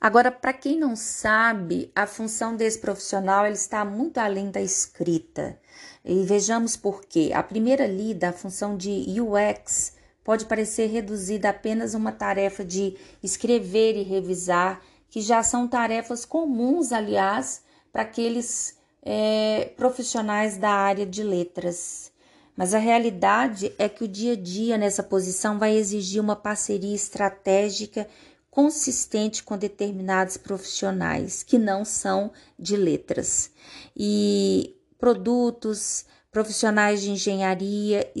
Agora, 0.00 0.30
para 0.30 0.52
quem 0.52 0.78
não 0.78 0.94
sabe, 0.94 1.90
a 1.94 2.06
função 2.06 2.56
desse 2.56 2.78
profissional 2.78 3.44
ele 3.44 3.56
está 3.56 3.84
muito 3.84 4.18
além 4.18 4.50
da 4.50 4.60
escrita. 4.60 5.58
E 6.04 6.22
vejamos 6.22 6.76
por 6.76 7.04
quê. 7.04 7.32
A 7.34 7.42
primeira 7.42 7.86
lida, 7.86 8.28
a 8.28 8.32
função 8.32 8.76
de 8.76 9.04
UX, 9.20 9.97
pode 10.28 10.44
parecer 10.44 10.88
reduzida 10.88 11.48
a 11.48 11.52
apenas 11.52 11.94
uma 11.94 12.12
tarefa 12.12 12.62
de 12.62 12.94
escrever 13.22 13.96
e 13.96 14.02
revisar, 14.02 14.78
que 15.08 15.22
já 15.22 15.42
são 15.42 15.66
tarefas 15.66 16.26
comuns, 16.26 16.92
aliás, 16.92 17.62
para 17.90 18.02
aqueles 18.02 18.76
é, 19.02 19.72
profissionais 19.74 20.58
da 20.58 20.68
área 20.68 21.06
de 21.06 21.22
letras. 21.22 22.12
Mas 22.54 22.74
a 22.74 22.78
realidade 22.78 23.72
é 23.78 23.88
que 23.88 24.04
o 24.04 24.08
dia 24.08 24.34
a 24.34 24.36
dia 24.36 24.76
nessa 24.76 25.02
posição 25.02 25.58
vai 25.58 25.74
exigir 25.74 26.20
uma 26.20 26.36
parceria 26.36 26.94
estratégica 26.94 28.06
consistente 28.50 29.42
com 29.42 29.56
determinados 29.56 30.36
profissionais 30.36 31.42
que 31.42 31.56
não 31.56 31.86
são 31.86 32.30
de 32.58 32.76
letras. 32.76 33.50
E 33.96 34.76
produtos, 34.98 36.04
profissionais 36.30 37.00
de 37.00 37.12
engenharia, 37.12 38.12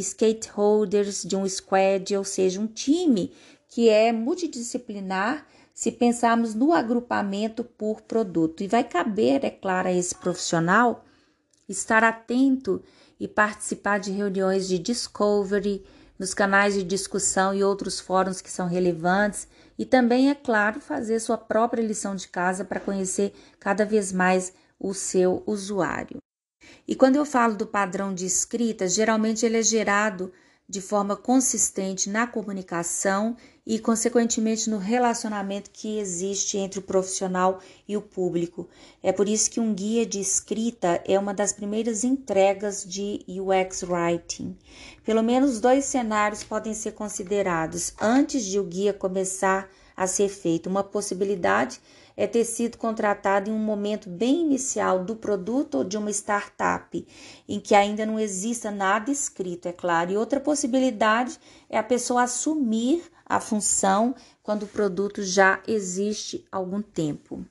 skateholders 0.00 1.22
de 1.22 1.36
um 1.36 1.48
squad, 1.48 2.16
ou 2.16 2.24
seja, 2.24 2.60
um 2.60 2.66
time 2.66 3.32
que 3.68 3.88
é 3.88 4.12
multidisciplinar 4.12 5.46
se 5.74 5.90
pensarmos 5.90 6.54
no 6.54 6.72
agrupamento 6.72 7.64
por 7.64 8.02
produto. 8.02 8.62
E 8.62 8.68
vai 8.68 8.84
caber, 8.84 9.44
é 9.44 9.50
claro, 9.50 9.88
a 9.88 9.92
esse 9.92 10.14
profissional 10.14 11.04
estar 11.68 12.04
atento 12.04 12.82
e 13.18 13.26
participar 13.26 13.98
de 13.98 14.10
reuniões 14.10 14.68
de 14.68 14.78
discovery, 14.78 15.84
nos 16.18 16.34
canais 16.34 16.74
de 16.74 16.84
discussão 16.84 17.54
e 17.54 17.64
outros 17.64 17.98
fóruns 17.98 18.40
que 18.40 18.50
são 18.50 18.68
relevantes, 18.68 19.48
e 19.78 19.84
também, 19.84 20.30
é 20.30 20.34
claro, 20.34 20.80
fazer 20.80 21.18
sua 21.18 21.38
própria 21.38 21.82
lição 21.82 22.14
de 22.14 22.28
casa 22.28 22.64
para 22.64 22.78
conhecer 22.78 23.32
cada 23.58 23.84
vez 23.84 24.12
mais 24.12 24.52
o 24.78 24.92
seu 24.92 25.42
usuário. 25.46 26.18
E 26.86 26.94
quando 26.94 27.16
eu 27.16 27.24
falo 27.24 27.56
do 27.56 27.66
padrão 27.66 28.14
de 28.14 28.26
escrita, 28.26 28.88
geralmente 28.88 29.46
ele 29.46 29.58
é 29.58 29.62
gerado 29.62 30.32
de 30.68 30.80
forma 30.80 31.14
consistente 31.14 32.08
na 32.08 32.26
comunicação 32.26 33.36
e, 33.66 33.78
consequentemente, 33.78 34.70
no 34.70 34.78
relacionamento 34.78 35.70
que 35.70 35.98
existe 35.98 36.56
entre 36.56 36.78
o 36.78 36.82
profissional 36.82 37.60
e 37.86 37.96
o 37.96 38.00
público. 38.00 38.68
É 39.02 39.12
por 39.12 39.28
isso 39.28 39.50
que 39.50 39.60
um 39.60 39.74
guia 39.74 40.06
de 40.06 40.18
escrita 40.18 41.02
é 41.06 41.18
uma 41.18 41.34
das 41.34 41.52
primeiras 41.52 42.04
entregas 42.04 42.84
de 42.84 43.24
UX 43.28 43.82
Writing. 43.82 44.56
Pelo 45.04 45.22
menos 45.22 45.60
dois 45.60 45.84
cenários 45.84 46.42
podem 46.42 46.74
ser 46.74 46.92
considerados 46.92 47.92
antes 48.00 48.44
de 48.44 48.58
o 48.58 48.64
guia 48.64 48.92
começar 48.92 49.68
a 49.96 50.06
ser 50.06 50.28
feito. 50.28 50.70
Uma 50.70 50.82
possibilidade 50.82 51.80
é 52.16 52.26
ter 52.26 52.44
sido 52.44 52.78
contratado 52.78 53.50
em 53.50 53.52
um 53.52 53.58
momento 53.58 54.08
bem 54.08 54.42
inicial 54.42 55.04
do 55.04 55.16
produto 55.16 55.78
ou 55.78 55.84
de 55.84 55.96
uma 55.96 56.10
startup, 56.10 57.06
em 57.48 57.60
que 57.60 57.74
ainda 57.74 58.04
não 58.04 58.18
exista 58.18 58.70
nada 58.70 59.10
escrito, 59.10 59.66
é 59.66 59.72
claro. 59.72 60.12
E 60.12 60.16
outra 60.16 60.40
possibilidade 60.40 61.38
é 61.68 61.78
a 61.78 61.82
pessoa 61.82 62.22
assumir 62.22 63.02
a 63.24 63.40
função 63.40 64.14
quando 64.42 64.64
o 64.64 64.68
produto 64.68 65.22
já 65.22 65.62
existe 65.66 66.46
há 66.50 66.56
algum 66.56 66.82
tempo. 66.82 67.44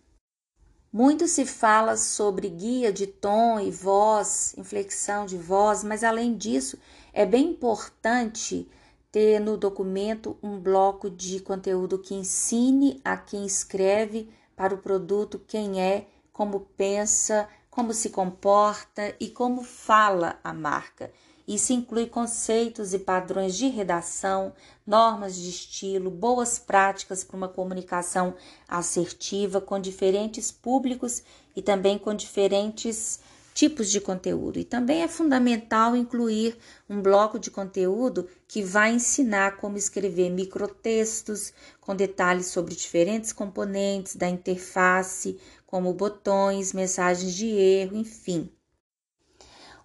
Muito 0.93 1.25
se 1.25 1.45
fala 1.45 1.95
sobre 1.95 2.49
guia 2.49 2.91
de 2.91 3.07
tom 3.07 3.59
e 3.61 3.71
voz, 3.71 4.53
inflexão 4.57 5.25
de 5.25 5.37
voz, 5.37 5.85
mas 5.85 6.03
além 6.03 6.35
disso, 6.35 6.77
é 7.13 7.25
bem 7.25 7.51
importante 7.51 8.69
ter 9.09 9.39
no 9.39 9.55
documento 9.57 10.37
um 10.43 10.59
bloco 10.59 11.09
de 11.09 11.39
conteúdo 11.39 11.97
que 11.97 12.13
ensine 12.13 12.99
a 13.03 13.15
quem 13.15 13.45
escreve 13.45 14.29
para 14.61 14.75
o 14.75 14.77
produto 14.77 15.41
quem 15.47 15.81
é, 15.81 16.05
como 16.31 16.59
pensa, 16.77 17.49
como 17.71 17.95
se 17.95 18.11
comporta 18.11 19.15
e 19.19 19.27
como 19.27 19.63
fala 19.63 20.39
a 20.43 20.53
marca. 20.53 21.11
Isso 21.47 21.73
inclui 21.73 22.05
conceitos 22.05 22.93
e 22.93 22.99
padrões 22.99 23.57
de 23.57 23.67
redação, 23.69 24.53
normas 24.85 25.35
de 25.35 25.49
estilo, 25.49 26.11
boas 26.11 26.59
práticas 26.59 27.23
para 27.23 27.37
uma 27.37 27.47
comunicação 27.47 28.35
assertiva 28.67 29.59
com 29.59 29.79
diferentes 29.79 30.51
públicos 30.51 31.23
e 31.55 31.61
também 31.63 31.97
com 31.97 32.13
diferentes 32.13 33.19
tipos 33.53 33.89
de 33.89 33.99
conteúdo. 33.99 34.59
E 34.59 34.63
também 34.63 35.03
é 35.03 35.07
fundamental 35.07 35.95
incluir 35.95 36.57
um 36.89 37.01
bloco 37.01 37.39
de 37.39 37.51
conteúdo 37.51 38.27
que 38.47 38.63
vai 38.63 38.93
ensinar 38.93 39.57
como 39.57 39.77
escrever 39.77 40.29
microtextos 40.29 41.53
com 41.79 41.95
detalhes 41.95 42.47
sobre 42.47 42.75
diferentes 42.75 43.31
componentes 43.33 44.15
da 44.15 44.29
interface, 44.29 45.39
como 45.65 45.93
botões, 45.93 46.73
mensagens 46.73 47.33
de 47.33 47.47
erro, 47.47 47.97
enfim. 47.97 48.51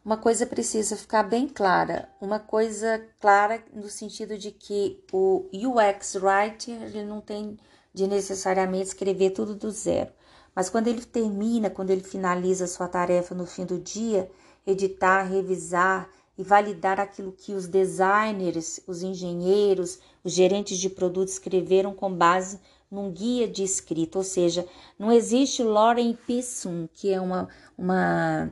Uma 0.05 0.17
coisa 0.17 0.47
precisa 0.47 0.97
ficar 0.97 1.25
bem 1.25 1.49
clara, 1.49 2.09
uma 2.21 2.39
coisa 2.39 3.05
clara 3.19 3.65
no 3.75 3.89
sentido 3.89 4.39
de 4.39 4.53
que 4.53 5.03
o 5.13 5.49
UX 5.53 6.15
writer 6.15 6.81
ele 6.81 7.03
não 7.03 7.21
tem 7.21 7.59
de 7.93 8.07
necessariamente 8.07 8.89
escrever 8.89 9.31
tudo 9.31 9.57
do 9.57 9.69
zero. 9.71 10.13
Mas 10.57 10.71
quando 10.71 10.89
ele 10.89 11.05
termina, 11.05 11.69
quando 11.69 11.91
ele 11.91 12.01
finaliza 12.01 12.67
sua 12.67 12.89
tarefa 12.89 13.35
no 13.35 13.45
fim 13.45 13.67
do 13.67 13.79
dia, 13.79 14.31
editar, 14.67 15.25
revisar 15.25 16.09
e 16.39 16.43
validar 16.43 16.99
aquilo 16.99 17.31
que 17.31 17.53
os 17.53 17.67
designers, 17.67 18.81
os 18.87 19.03
engenheiros, 19.03 19.99
os 20.25 20.33
gerentes 20.33 20.79
de 20.79 20.89
produtos 20.89 21.35
escreveram 21.35 21.95
com 21.95 22.11
base 22.11 22.59
num 22.91 23.11
guia 23.11 23.47
de 23.47 23.63
escrita, 23.63 24.17
ou 24.17 24.25
seja, 24.25 24.67
não 24.99 25.13
existe 25.13 25.63
lorem 25.63 26.11
ipsum, 26.11 26.89
que 26.95 27.13
é 27.13 27.21
uma, 27.21 27.49
uma 27.77 28.51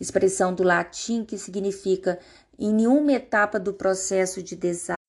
expressão 0.00 0.54
do 0.54 0.62
latim 0.62 1.22
que 1.24 1.36
significa 1.36 2.18
em 2.58 2.72
nenhuma 2.72 3.12
etapa 3.12 3.58
do 3.58 3.74
processo 3.74 4.42
de 4.42 4.56
design. 4.56 5.01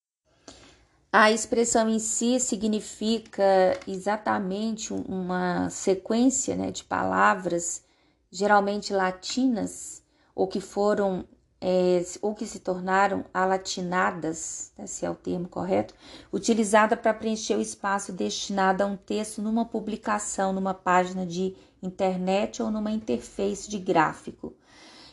A 1.15 1.31
expressão 1.31 1.87
em 1.87 1.99
si 1.99 2.39
significa 2.39 3.79
exatamente 3.87 4.91
uma 4.91 5.69
sequência 5.69 6.55
né, 6.55 6.71
de 6.71 6.83
palavras, 6.83 7.83
geralmente 8.31 8.91
latinas, 8.91 10.01
ou 10.33 10.47
que 10.47 10.59
foram 10.59 11.23
é, 11.61 12.03
ou 12.19 12.33
que 12.33 12.47
se 12.47 12.57
tornaram 12.57 13.23
alatinadas, 13.31 14.71
né, 14.75 14.87
se 14.87 15.05
é 15.05 15.09
o 15.11 15.13
termo 15.13 15.47
correto, 15.47 15.93
utilizada 16.33 16.97
para 16.97 17.13
preencher 17.13 17.57
o 17.57 17.61
espaço 17.61 18.11
destinado 18.11 18.81
a 18.81 18.87
um 18.87 18.97
texto 18.97 19.39
numa 19.39 19.65
publicação, 19.65 20.51
numa 20.51 20.73
página 20.73 21.27
de 21.27 21.55
internet 21.83 22.59
ou 22.59 22.71
numa 22.71 22.91
interface 22.91 23.69
de 23.69 23.77
gráfico. 23.77 24.55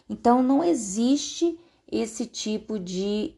Então, 0.08 0.42
não 0.42 0.64
existe 0.64 1.60
esse 1.92 2.24
tipo 2.24 2.78
de 2.78 3.34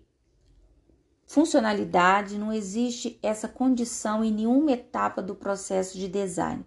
funcionalidade, 1.33 2.37
não 2.37 2.53
existe 2.53 3.19
essa 3.23 3.49
condição 3.49 4.23
em 4.23 4.31
nenhuma 4.31 4.73
etapa 4.73 5.23
do 5.23 5.35
processo 5.35 5.97
de 5.97 6.07
design. 6.07 6.63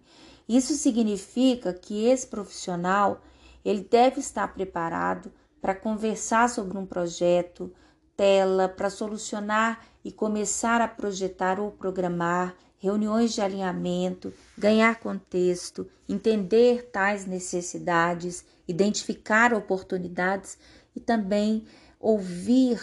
Isso 0.48 0.74
significa 0.74 1.72
que 1.72 2.04
esse 2.04 2.26
profissional 2.26 3.20
ele 3.64 3.86
deve 3.88 4.18
estar 4.18 4.48
preparado 4.48 5.30
para 5.62 5.72
conversar 5.72 6.50
sobre 6.50 6.76
um 6.76 6.84
projeto, 6.84 7.72
tela 8.16 8.68
para 8.68 8.90
solucionar 8.90 9.86
e 10.04 10.10
começar 10.10 10.80
a 10.80 10.88
projetar 10.88 11.60
ou 11.60 11.70
programar, 11.70 12.56
reuniões 12.76 13.34
de 13.34 13.40
alinhamento, 13.40 14.34
ganhar 14.58 14.98
contexto, 14.98 15.86
entender 16.08 16.90
tais 16.90 17.24
necessidades, 17.24 18.44
identificar 18.66 19.54
oportunidades 19.54 20.58
e 20.92 20.98
também 20.98 21.64
ouvir 22.00 22.80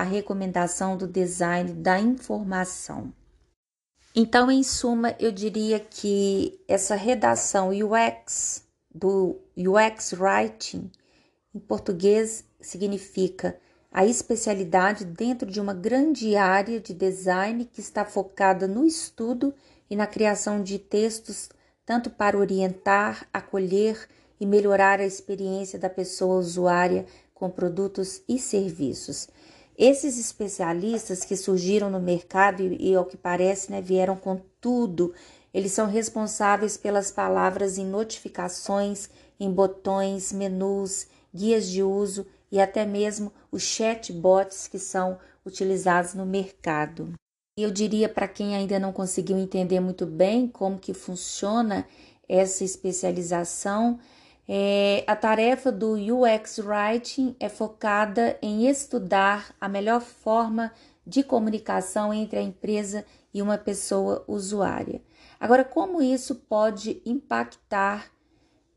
a 0.00 0.02
recomendação 0.02 0.96
do 0.96 1.06
design 1.06 1.72
da 1.74 1.98
informação. 1.98 3.12
Então, 4.14 4.50
em 4.50 4.62
suma, 4.62 5.14
eu 5.18 5.30
diria 5.30 5.78
que 5.78 6.58
essa 6.66 6.94
redação 6.94 7.70
UX 7.70 8.64
do 8.94 9.36
UX 9.56 10.14
Writing 10.14 10.90
em 11.56 11.58
português, 11.58 12.44
significa 12.60 13.58
a 13.90 14.04
especialidade 14.04 15.06
dentro 15.06 15.50
de 15.50 15.58
uma 15.58 15.72
grande 15.72 16.36
área 16.36 16.78
de 16.78 16.92
design 16.92 17.64
que 17.64 17.80
está 17.80 18.04
focada 18.04 18.68
no 18.68 18.84
estudo 18.84 19.54
e 19.88 19.96
na 19.96 20.06
criação 20.06 20.62
de 20.62 20.78
textos, 20.78 21.48
tanto 21.86 22.10
para 22.10 22.36
orientar, 22.36 23.26
acolher 23.32 24.06
e 24.38 24.44
melhorar 24.44 25.00
a 25.00 25.06
experiência 25.06 25.78
da 25.78 25.88
pessoa 25.88 26.38
usuária 26.38 27.06
com 27.32 27.48
produtos 27.48 28.20
e 28.28 28.38
serviços. 28.38 29.26
Esses 29.78 30.18
especialistas 30.18 31.24
que 31.24 31.36
surgiram 31.36 31.90
no 31.90 32.00
mercado 32.00 32.62
e, 32.62 32.90
e 32.90 32.94
ao 32.94 33.04
que 33.04 33.16
parece, 33.16 33.70
né, 33.70 33.82
vieram 33.82 34.16
com 34.16 34.40
tudo, 34.60 35.12
eles 35.52 35.72
são 35.72 35.86
responsáveis 35.86 36.76
pelas 36.76 37.10
palavras 37.10 37.76
em 37.76 37.84
notificações, 37.84 39.10
em 39.38 39.50
botões, 39.50 40.32
menus, 40.32 41.06
guias 41.34 41.68
de 41.68 41.82
uso 41.82 42.26
e 42.50 42.60
até 42.60 42.86
mesmo 42.86 43.32
os 43.50 43.62
chatbots 43.62 44.66
que 44.66 44.78
são 44.78 45.18
utilizados 45.44 46.14
no 46.14 46.24
mercado. 46.24 47.12
Eu 47.58 47.70
diria 47.70 48.08
para 48.08 48.28
quem 48.28 48.54
ainda 48.54 48.78
não 48.78 48.92
conseguiu 48.92 49.38
entender 49.38 49.80
muito 49.80 50.04
bem 50.04 50.46
como 50.46 50.78
que 50.78 50.92
funciona 50.92 51.86
essa 52.28 52.64
especialização, 52.64 53.98
é, 54.48 55.02
a 55.06 55.16
tarefa 55.16 55.72
do 55.72 55.94
UX 55.94 56.58
Writing 56.58 57.34
é 57.40 57.48
focada 57.48 58.38
em 58.40 58.68
estudar 58.68 59.54
a 59.60 59.68
melhor 59.68 60.00
forma 60.00 60.72
de 61.06 61.22
comunicação 61.22 62.12
entre 62.12 62.38
a 62.38 62.42
empresa 62.42 63.04
e 63.34 63.42
uma 63.42 63.58
pessoa 63.58 64.24
usuária. 64.26 65.02
Agora, 65.38 65.64
como 65.64 66.00
isso 66.00 66.34
pode 66.34 67.02
impactar 67.04 68.10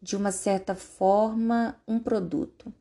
de 0.01 0.15
uma 0.15 0.31
certa 0.31 0.75
forma, 0.75 1.75
um 1.87 1.99
produto. 1.99 2.73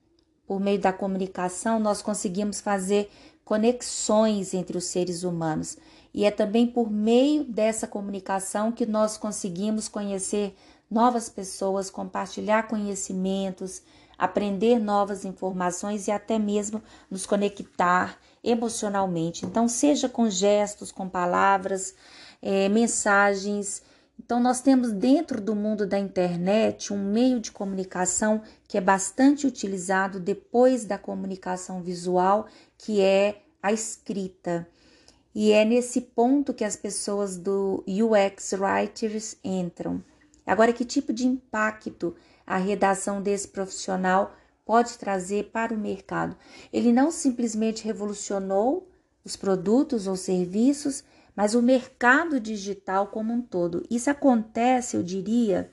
Por 0.46 0.60
meio 0.60 0.80
da 0.80 0.92
comunicação, 0.92 1.78
nós 1.78 2.00
conseguimos 2.00 2.60
fazer 2.60 3.10
conexões 3.44 4.54
entre 4.54 4.78
os 4.78 4.84
seres 4.84 5.24
humanos. 5.24 5.76
E 6.14 6.24
é 6.24 6.30
também 6.30 6.66
por 6.66 6.90
meio 6.90 7.44
dessa 7.44 7.86
comunicação 7.86 8.72
que 8.72 8.86
nós 8.86 9.16
conseguimos 9.16 9.88
conhecer 9.88 10.54
novas 10.90 11.28
pessoas, 11.28 11.90
compartilhar 11.90 12.68
conhecimentos, 12.68 13.82
aprender 14.16 14.78
novas 14.78 15.24
informações 15.24 16.08
e 16.08 16.10
até 16.10 16.38
mesmo 16.38 16.82
nos 17.10 17.26
conectar 17.26 18.18
emocionalmente. 18.42 19.46
Então, 19.46 19.68
seja 19.68 20.08
com 20.08 20.28
gestos, 20.28 20.90
com 20.90 21.08
palavras, 21.08 21.94
é, 22.40 22.68
mensagens 22.68 23.82
então, 24.18 24.40
nós 24.40 24.60
temos 24.60 24.92
dentro 24.92 25.40
do 25.40 25.54
mundo 25.54 25.86
da 25.86 25.98
internet 25.98 26.92
um 26.92 26.98
meio 26.98 27.40
de 27.40 27.52
comunicação 27.52 28.42
que 28.66 28.76
é 28.76 28.80
bastante 28.80 29.46
utilizado 29.46 30.18
depois 30.18 30.84
da 30.84 30.98
comunicação 30.98 31.80
visual, 31.82 32.46
que 32.76 33.00
é 33.00 33.42
a 33.62 33.72
escrita. 33.72 34.68
E 35.34 35.52
é 35.52 35.64
nesse 35.64 36.00
ponto 36.00 36.52
que 36.52 36.64
as 36.64 36.74
pessoas 36.74 37.36
do 37.36 37.84
UX 37.86 38.52
Writers 38.54 39.36
entram. 39.44 40.02
Agora, 40.48 40.72
que 40.72 40.84
tipo 40.84 41.12
de 41.12 41.26
impacto 41.26 42.16
a 42.46 42.56
redação 42.56 43.20
desse 43.20 43.48
profissional 43.48 44.34
pode 44.64 44.96
trazer 44.96 45.50
para 45.52 45.74
o 45.74 45.78
mercado? 45.78 46.34
Ele 46.72 46.90
não 46.90 47.10
simplesmente 47.10 47.84
revolucionou 47.84 48.88
os 49.22 49.36
produtos 49.36 50.06
ou 50.06 50.16
serviços, 50.16 51.04
mas 51.36 51.54
o 51.54 51.60
mercado 51.60 52.40
digital 52.40 53.08
como 53.08 53.30
um 53.32 53.42
todo. 53.42 53.84
Isso 53.90 54.08
acontece, 54.08 54.96
eu 54.96 55.02
diria, 55.02 55.70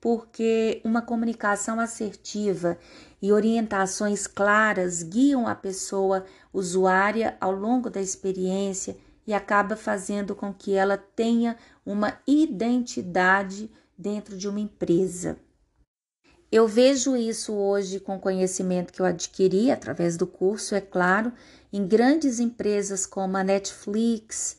porque 0.00 0.80
uma 0.84 1.00
comunicação 1.00 1.78
assertiva 1.78 2.76
e 3.22 3.30
orientações 3.30 4.26
claras 4.26 5.04
guiam 5.04 5.46
a 5.46 5.54
pessoa 5.54 6.24
usuária 6.52 7.36
ao 7.40 7.52
longo 7.52 7.88
da 7.88 8.00
experiência 8.00 8.96
e 9.24 9.32
acaba 9.32 9.76
fazendo 9.76 10.34
com 10.34 10.52
que 10.52 10.74
ela 10.74 10.96
tenha 10.96 11.56
uma 11.84 12.18
identidade 12.26 13.70
dentro 13.96 14.36
de 14.36 14.48
uma 14.48 14.60
empresa. 14.60 15.38
Eu 16.50 16.68
vejo 16.68 17.16
isso 17.16 17.52
hoje 17.52 17.98
com 17.98 18.16
o 18.16 18.20
conhecimento 18.20 18.92
que 18.92 19.00
eu 19.00 19.06
adquiri 19.06 19.70
através 19.70 20.16
do 20.16 20.26
curso, 20.26 20.74
é 20.74 20.80
claro, 20.80 21.32
em 21.72 21.86
grandes 21.86 22.38
empresas 22.38 23.04
como 23.04 23.36
a 23.36 23.42
Netflix, 23.42 24.58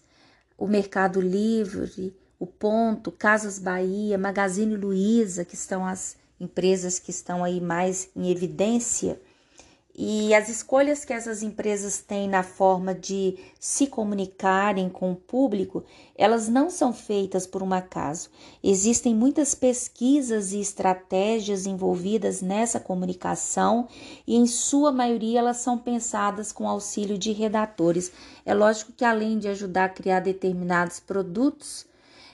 o 0.58 0.68
Mercado 0.68 1.22
Livre, 1.22 2.16
o 2.40 2.46
Ponto, 2.46 3.12
Casas 3.12 3.58
Bahia, 3.58 4.18
Magazine 4.18 4.76
Luiza, 4.76 5.46
que 5.46 5.56
estão 5.56 5.86
as 5.86 6.18
empresas 6.40 7.00
que 7.00 7.10
estão 7.10 7.44
aí 7.44 7.62
mais 7.62 8.10
em 8.16 8.30
evidência. 8.30 9.20
E 10.00 10.32
as 10.36 10.48
escolhas 10.48 11.04
que 11.04 11.12
essas 11.12 11.42
empresas 11.42 11.98
têm 11.98 12.30
na 12.30 12.44
forma 12.44 12.94
de 12.94 13.36
se 13.60 13.88
comunicarem 13.88 14.90
com 14.90 15.12
o 15.12 15.16
público, 15.16 15.84
elas 16.16 16.48
não 16.48 16.70
são 16.70 16.94
feitas 16.94 17.48
por 17.48 17.64
um 17.64 17.74
acaso. 17.74 18.30
Existem 18.64 19.16
muitas 19.16 19.56
pesquisas 19.56 20.54
e 20.54 20.62
estratégias 20.62 21.66
envolvidas 21.66 22.44
nessa 22.44 22.80
comunicação 22.80 23.88
e, 24.28 24.36
em 24.36 24.46
sua 24.46 24.92
maioria, 24.92 25.40
elas 25.40 25.58
são 25.58 25.80
pensadas 25.80 26.52
com 26.52 26.70
auxílio 26.70 27.18
de 27.18 27.32
redatores. 27.32 28.12
É 28.46 28.54
lógico 28.54 28.92
que, 28.92 29.04
além 29.04 29.40
de 29.40 29.48
ajudar 29.48 29.86
a 29.86 29.90
criar 29.90 30.20
determinados 30.20 31.00
produtos, 31.00 31.88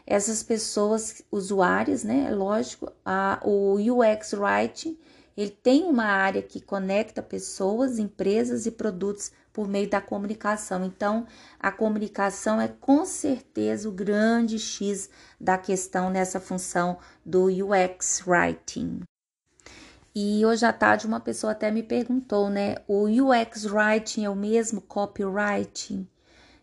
essas 0.06 0.44
pessoas 0.44 1.24
usuárias, 1.32 2.04
né? 2.04 2.26
É 2.28 2.36
lógico, 2.36 2.92
a, 3.06 3.40
o 3.42 3.76
UX 3.76 4.34
Writing 4.34 4.98
ele 5.36 5.50
tem 5.50 5.84
uma 5.84 6.06
área 6.06 6.42
que 6.42 6.62
conecta 6.62 7.22
pessoas, 7.22 7.98
empresas 7.98 8.66
e 8.66 8.72
produtos 8.72 9.32
por 9.52 9.68
meio 9.68 9.90
da 9.90 10.02
comunicação. 10.02 10.84
Então, 10.84 11.26
a 11.60 11.72
comunicação 11.72 12.60
é 12.60 12.68
com 12.68 13.06
certeza 13.06 13.88
o 13.88 13.92
grande 13.92 14.58
X 14.58 15.10
da 15.40 15.58
questão 15.58 16.10
nessa 16.10 16.40
função 16.40 16.98
do 17.26 17.46
UX 17.46 18.24
Writing. 18.26 19.02
E 20.16 20.46
hoje 20.46 20.64
à 20.64 20.72
tarde 20.72 21.08
uma 21.08 21.20
pessoa 21.20 21.54
até 21.54 21.72
me 21.72 21.82
perguntou, 21.82 22.50
né? 22.50 22.76
O 22.88 23.06
UX 23.06 23.66
Writing 23.66 24.26
é 24.26 24.30
o 24.30 24.36
mesmo 24.36 24.80
copywriting? 24.80 26.08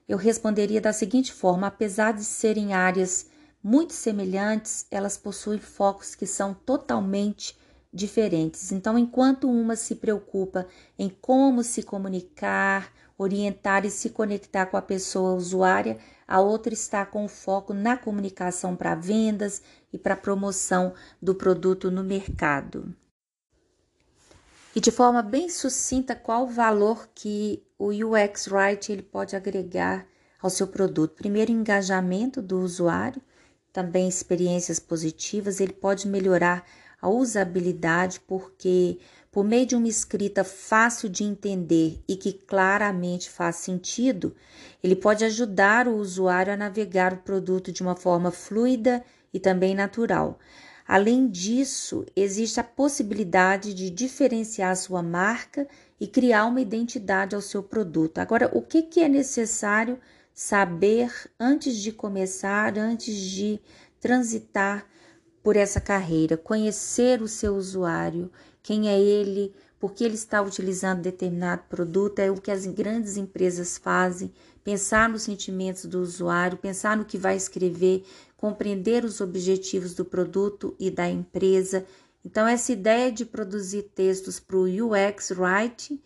Eu 0.08 0.16
responderia 0.16 0.80
da 0.80 0.92
seguinte 0.92 1.32
forma: 1.32 1.66
apesar 1.66 2.12
de 2.12 2.24
serem 2.24 2.72
áreas 2.74 3.26
muito 3.62 3.92
semelhantes, 3.92 4.86
elas 4.90 5.16
possuem 5.16 5.58
focos 5.58 6.14
que 6.14 6.26
são 6.26 6.54
totalmente 6.54 7.58
diferentes. 7.92 8.72
Então, 8.72 8.98
enquanto 8.98 9.50
uma 9.50 9.74
se 9.74 9.96
preocupa 9.96 10.66
em 10.98 11.08
como 11.08 11.62
se 11.62 11.82
comunicar, 11.82 12.92
orientar 13.18 13.84
e 13.84 13.90
se 13.90 14.10
conectar 14.10 14.66
com 14.66 14.76
a 14.76 14.82
pessoa 14.82 15.34
usuária, 15.34 15.98
a 16.26 16.40
outra 16.40 16.72
está 16.72 17.04
com 17.04 17.26
foco 17.28 17.74
na 17.74 17.96
comunicação 17.96 18.76
para 18.76 18.94
vendas 18.94 19.62
e 19.92 19.98
para 19.98 20.16
promoção 20.16 20.94
do 21.20 21.34
produto 21.34 21.90
no 21.90 22.04
mercado. 22.04 22.94
E 24.74 24.80
de 24.80 24.92
forma 24.92 25.20
bem 25.20 25.48
sucinta, 25.48 26.14
qual 26.14 26.44
o 26.44 26.50
valor 26.50 27.08
que 27.12 27.62
o 27.76 27.88
UX 27.88 28.46
Write 28.46 28.92
ele 28.92 29.02
pode 29.02 29.34
agregar 29.34 30.06
ao 30.40 30.48
seu 30.48 30.68
produto? 30.68 31.16
Primeiro, 31.16 31.50
engajamento 31.50 32.40
do 32.40 32.60
usuário, 32.60 33.20
também 33.72 34.08
experiências 34.08 34.78
positivas, 34.78 35.60
ele 35.60 35.72
pode 35.72 36.06
melhorar 36.06 36.64
a 37.00 37.08
usabilidade 37.08 38.20
porque 38.20 38.98
por 39.32 39.44
meio 39.44 39.64
de 39.64 39.76
uma 39.76 39.88
escrita 39.88 40.42
fácil 40.42 41.08
de 41.08 41.22
entender 41.22 42.02
e 42.08 42.16
que 42.16 42.32
claramente 42.32 43.30
faz 43.30 43.56
sentido, 43.56 44.34
ele 44.82 44.96
pode 44.96 45.24
ajudar 45.24 45.86
o 45.86 45.96
usuário 45.96 46.52
a 46.52 46.56
navegar 46.56 47.12
o 47.12 47.18
produto 47.18 47.70
de 47.70 47.82
uma 47.82 47.94
forma 47.94 48.30
fluida 48.30 49.04
e 49.32 49.38
também 49.38 49.74
natural. 49.74 50.38
Além 50.86 51.28
disso, 51.28 52.04
existe 52.16 52.58
a 52.58 52.64
possibilidade 52.64 53.72
de 53.72 53.88
diferenciar 53.90 54.74
sua 54.76 55.00
marca 55.00 55.68
e 56.00 56.08
criar 56.08 56.46
uma 56.46 56.60
identidade 56.60 57.36
ao 57.36 57.40
seu 57.40 57.62
produto. 57.62 58.18
Agora, 58.18 58.50
o 58.52 58.60
que, 58.60 58.82
que 58.82 59.00
é 59.00 59.08
necessário 59.08 60.00
saber 60.34 61.12
antes 61.38 61.76
de 61.76 61.92
começar, 61.92 62.76
antes 62.76 63.14
de 63.14 63.60
transitar 64.00 64.84
por 65.42 65.56
essa 65.56 65.80
carreira? 65.80 66.36
Conhecer 66.36 67.22
o 67.22 67.28
seu 67.28 67.56
usuário, 67.56 68.30
quem 68.62 68.88
é 68.88 68.98
ele, 68.98 69.52
por 69.78 69.92
que 69.92 70.04
ele 70.04 70.14
está 70.14 70.42
utilizando 70.42 71.00
determinado 71.00 71.62
produto, 71.68 72.18
é 72.18 72.30
o 72.30 72.40
que 72.40 72.50
as 72.50 72.66
grandes 72.66 73.16
empresas 73.16 73.78
fazem, 73.78 74.30
pensar 74.62 75.08
nos 75.08 75.22
sentimentos 75.22 75.86
do 75.86 76.00
usuário, 76.00 76.58
pensar 76.58 76.96
no 76.96 77.04
que 77.04 77.16
vai 77.16 77.36
escrever, 77.36 78.04
compreender 78.36 79.04
os 79.04 79.20
objetivos 79.20 79.94
do 79.94 80.04
produto 80.04 80.74
e 80.78 80.90
da 80.90 81.08
empresa. 81.08 81.86
Então, 82.24 82.46
essa 82.46 82.72
ideia 82.72 83.10
de 83.10 83.24
produzir 83.24 83.84
textos 83.94 84.38
para 84.38 84.56
o 84.56 84.64
UX 84.64 85.30
Writing 85.30 85.98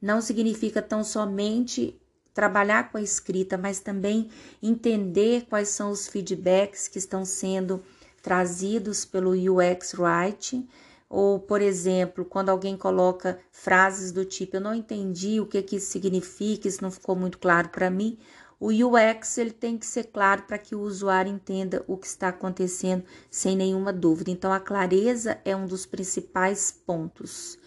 não 0.00 0.20
significa 0.20 0.82
tão 0.82 1.02
somente 1.02 1.98
trabalhar 2.34 2.90
com 2.90 2.98
a 2.98 3.02
escrita, 3.02 3.56
mas 3.56 3.80
também 3.80 4.28
entender 4.62 5.46
quais 5.48 5.68
são 5.68 5.90
os 5.90 6.06
feedbacks 6.08 6.88
que 6.88 6.98
estão 6.98 7.24
sendo 7.24 7.82
trazidos 8.22 9.04
pelo 9.04 9.32
UX 9.32 9.94
Writing 9.94 10.68
ou, 11.08 11.38
por 11.38 11.60
exemplo, 11.60 12.24
quando 12.24 12.48
alguém 12.48 12.76
coloca 12.76 13.38
frases 13.50 14.12
do 14.12 14.24
tipo 14.24 14.56
eu 14.56 14.60
não 14.60 14.74
entendi 14.74 15.40
o 15.40 15.46
que, 15.46 15.60
que 15.60 15.76
isso 15.76 15.90
significa, 15.90 16.66
isso 16.66 16.82
não 16.82 16.90
ficou 16.90 17.14
muito 17.14 17.38
claro 17.38 17.68
para 17.68 17.90
mim, 17.90 18.18
o 18.62 18.68
UX 18.68 19.38
ele 19.38 19.50
tem 19.50 19.76
que 19.76 19.84
ser 19.84 20.04
claro 20.04 20.44
para 20.44 20.56
que 20.56 20.72
o 20.72 20.82
usuário 20.82 21.32
entenda 21.32 21.84
o 21.88 21.96
que 21.96 22.06
está 22.06 22.28
acontecendo 22.28 23.02
sem 23.28 23.56
nenhuma 23.56 23.92
dúvida. 23.92 24.30
Então, 24.30 24.52
a 24.52 24.60
clareza 24.60 25.40
é 25.44 25.56
um 25.56 25.66
dos 25.66 25.84
principais 25.84 26.70
pontos. 26.70 27.58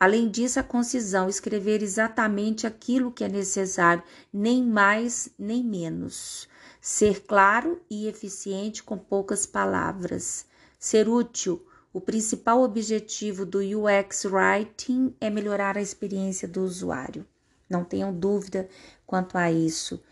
Além 0.00 0.28
disso, 0.28 0.58
a 0.58 0.64
concisão, 0.64 1.28
escrever 1.28 1.84
exatamente 1.84 2.66
aquilo 2.66 3.12
que 3.12 3.22
é 3.22 3.28
necessário, 3.28 4.02
nem 4.32 4.60
mais 4.64 5.30
nem 5.38 5.62
menos. 5.62 6.48
Ser 6.80 7.24
claro 7.24 7.80
e 7.90 8.06
eficiente 8.08 8.82
com 8.82 8.96
poucas 8.96 9.44
palavras. 9.44 10.46
Ser 10.78 11.08
útil, 11.08 11.62
o 11.92 12.00
principal 12.00 12.62
objetivo 12.62 13.44
do 13.44 13.58
UX 13.58 14.24
Writing 14.24 15.14
é 15.20 15.28
melhorar 15.28 15.76
a 15.76 15.82
experiência 15.82 16.48
do 16.48 16.62
usuário. 16.62 17.26
Não 17.68 17.84
tenham 17.84 18.12
dúvida 18.12 18.66
quanto 19.06 19.36
a 19.36 19.52
isso. 19.52 20.02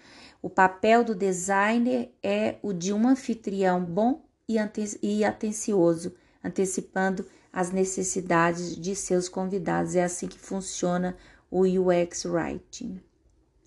O 0.43 0.51
papel 0.51 1.03
do 1.03 1.15
designer 1.15 2.13
é 2.23 2.57
o 2.63 2.73
de 2.75 2.93
um 2.93 3.09
anfitrião 3.09 3.83
bom 3.83 4.23
e 4.47 5.25
atencioso, 5.25 6.15
antecipando 6.45 7.25
as 7.53 7.71
necessidades 7.71 8.77
de 8.77 8.95
seus 8.95 9.29
convidados. 9.29 9.97
É 9.97 10.05
assim 10.05 10.29
que 10.29 10.39
funciona 10.39 11.17
o 11.51 11.63
UX 11.63 12.25
Writing. 12.27 13.01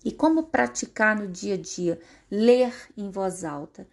E 0.04 0.10
como 0.10 0.44
praticar 0.44 1.16
no 1.16 1.28
dia 1.28 1.54
a 1.54 1.56
dia? 1.56 2.00
Ler 2.30 2.72
em 2.96 3.10
voz 3.10 3.44
alta. 3.44 3.86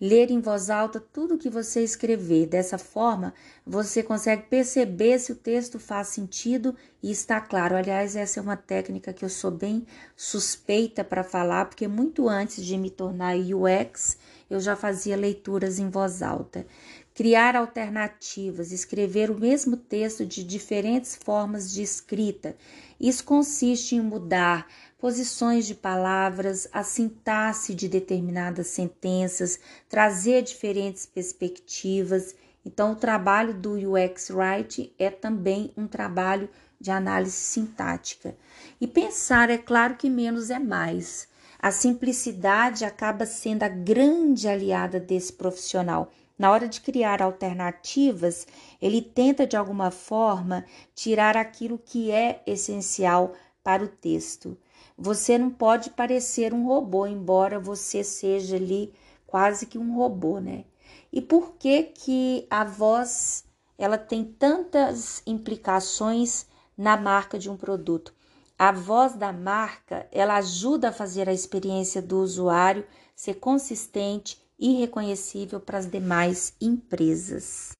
Ler 0.00 0.30
em 0.30 0.40
voz 0.40 0.68
alta 0.68 1.00
tudo 1.00 1.38
que 1.38 1.48
você 1.48 1.82
escrever. 1.82 2.46
Dessa 2.46 2.76
forma, 2.76 3.32
você 3.66 4.02
consegue 4.02 4.42
perceber 4.42 5.18
se 5.18 5.32
o 5.32 5.36
texto 5.36 5.78
faz 5.78 6.08
sentido 6.08 6.74
e 7.02 7.10
está 7.10 7.40
claro. 7.40 7.76
Aliás, 7.76 8.14
essa 8.14 8.40
é 8.40 8.42
uma 8.42 8.56
técnica 8.56 9.12
que 9.12 9.24
eu 9.24 9.28
sou 9.28 9.50
bem 9.50 9.86
suspeita 10.16 11.02
para 11.02 11.24
falar, 11.24 11.66
porque 11.66 11.88
muito 11.88 12.28
antes 12.28 12.64
de 12.64 12.76
me 12.76 12.90
tornar 12.90 13.34
UX, 13.36 14.18
eu 14.50 14.60
já 14.60 14.76
fazia 14.76 15.16
leituras 15.16 15.78
em 15.78 15.88
voz 15.88 16.20
alta. 16.20 16.66
Criar 17.14 17.54
alternativas, 17.54 18.72
escrever 18.72 19.30
o 19.30 19.38
mesmo 19.38 19.76
texto 19.76 20.26
de 20.26 20.42
diferentes 20.42 21.14
formas 21.14 21.72
de 21.72 21.80
escrita. 21.80 22.56
Isso 22.98 23.22
consiste 23.22 23.94
em 23.94 24.00
mudar 24.00 24.66
posições 24.98 25.64
de 25.64 25.76
palavras, 25.76 26.66
a 26.72 26.82
sintaxe 26.82 27.72
de 27.72 27.88
determinadas 27.88 28.66
sentenças, 28.66 29.60
trazer 29.88 30.42
diferentes 30.42 31.06
perspectivas. 31.06 32.34
Então, 32.66 32.90
o 32.90 32.96
trabalho 32.96 33.54
do 33.54 33.74
UX 33.74 34.30
Writing 34.30 34.90
é 34.98 35.08
também 35.08 35.70
um 35.76 35.86
trabalho 35.86 36.48
de 36.80 36.90
análise 36.90 37.36
sintática. 37.36 38.36
E 38.80 38.88
pensar, 38.88 39.50
é 39.50 39.58
claro 39.58 39.94
que 39.94 40.10
menos 40.10 40.50
é 40.50 40.58
mais. 40.58 41.28
A 41.60 41.70
simplicidade 41.70 42.84
acaba 42.84 43.24
sendo 43.24 43.62
a 43.62 43.68
grande 43.68 44.48
aliada 44.48 44.98
desse 44.98 45.32
profissional. 45.32 46.10
Na 46.38 46.50
hora 46.50 46.68
de 46.68 46.80
criar 46.80 47.22
alternativas, 47.22 48.46
ele 48.82 49.00
tenta 49.00 49.46
de 49.46 49.56
alguma 49.56 49.90
forma 49.90 50.64
tirar 50.94 51.36
aquilo 51.36 51.78
que 51.78 52.10
é 52.10 52.42
essencial 52.46 53.32
para 53.62 53.84
o 53.84 53.88
texto. 53.88 54.58
Você 54.98 55.38
não 55.38 55.50
pode 55.50 55.90
parecer 55.90 56.52
um 56.52 56.66
robô, 56.66 57.06
embora 57.06 57.58
você 57.58 58.02
seja 58.02 58.56
ali 58.56 58.92
quase 59.26 59.66
que 59.66 59.78
um 59.78 59.96
robô, 59.96 60.38
né? 60.38 60.64
E 61.12 61.20
por 61.20 61.54
que 61.54 61.84
que 61.84 62.46
a 62.50 62.64
voz 62.64 63.44
ela 63.78 63.96
tem 63.96 64.24
tantas 64.24 65.22
implicações 65.26 66.46
na 66.76 66.96
marca 66.96 67.38
de 67.38 67.48
um 67.48 67.56
produto? 67.56 68.12
A 68.58 68.70
voz 68.70 69.14
da 69.14 69.32
marca, 69.32 70.08
ela 70.12 70.36
ajuda 70.36 70.88
a 70.88 70.92
fazer 70.92 71.28
a 71.28 71.32
experiência 71.32 72.00
do 72.00 72.20
usuário 72.20 72.86
ser 73.14 73.34
consistente 73.34 74.43
e 74.58 74.78
reconhecível 74.78 75.60
para 75.60 75.78
as 75.78 75.86
demais 75.86 76.54
empresas. 76.60 77.72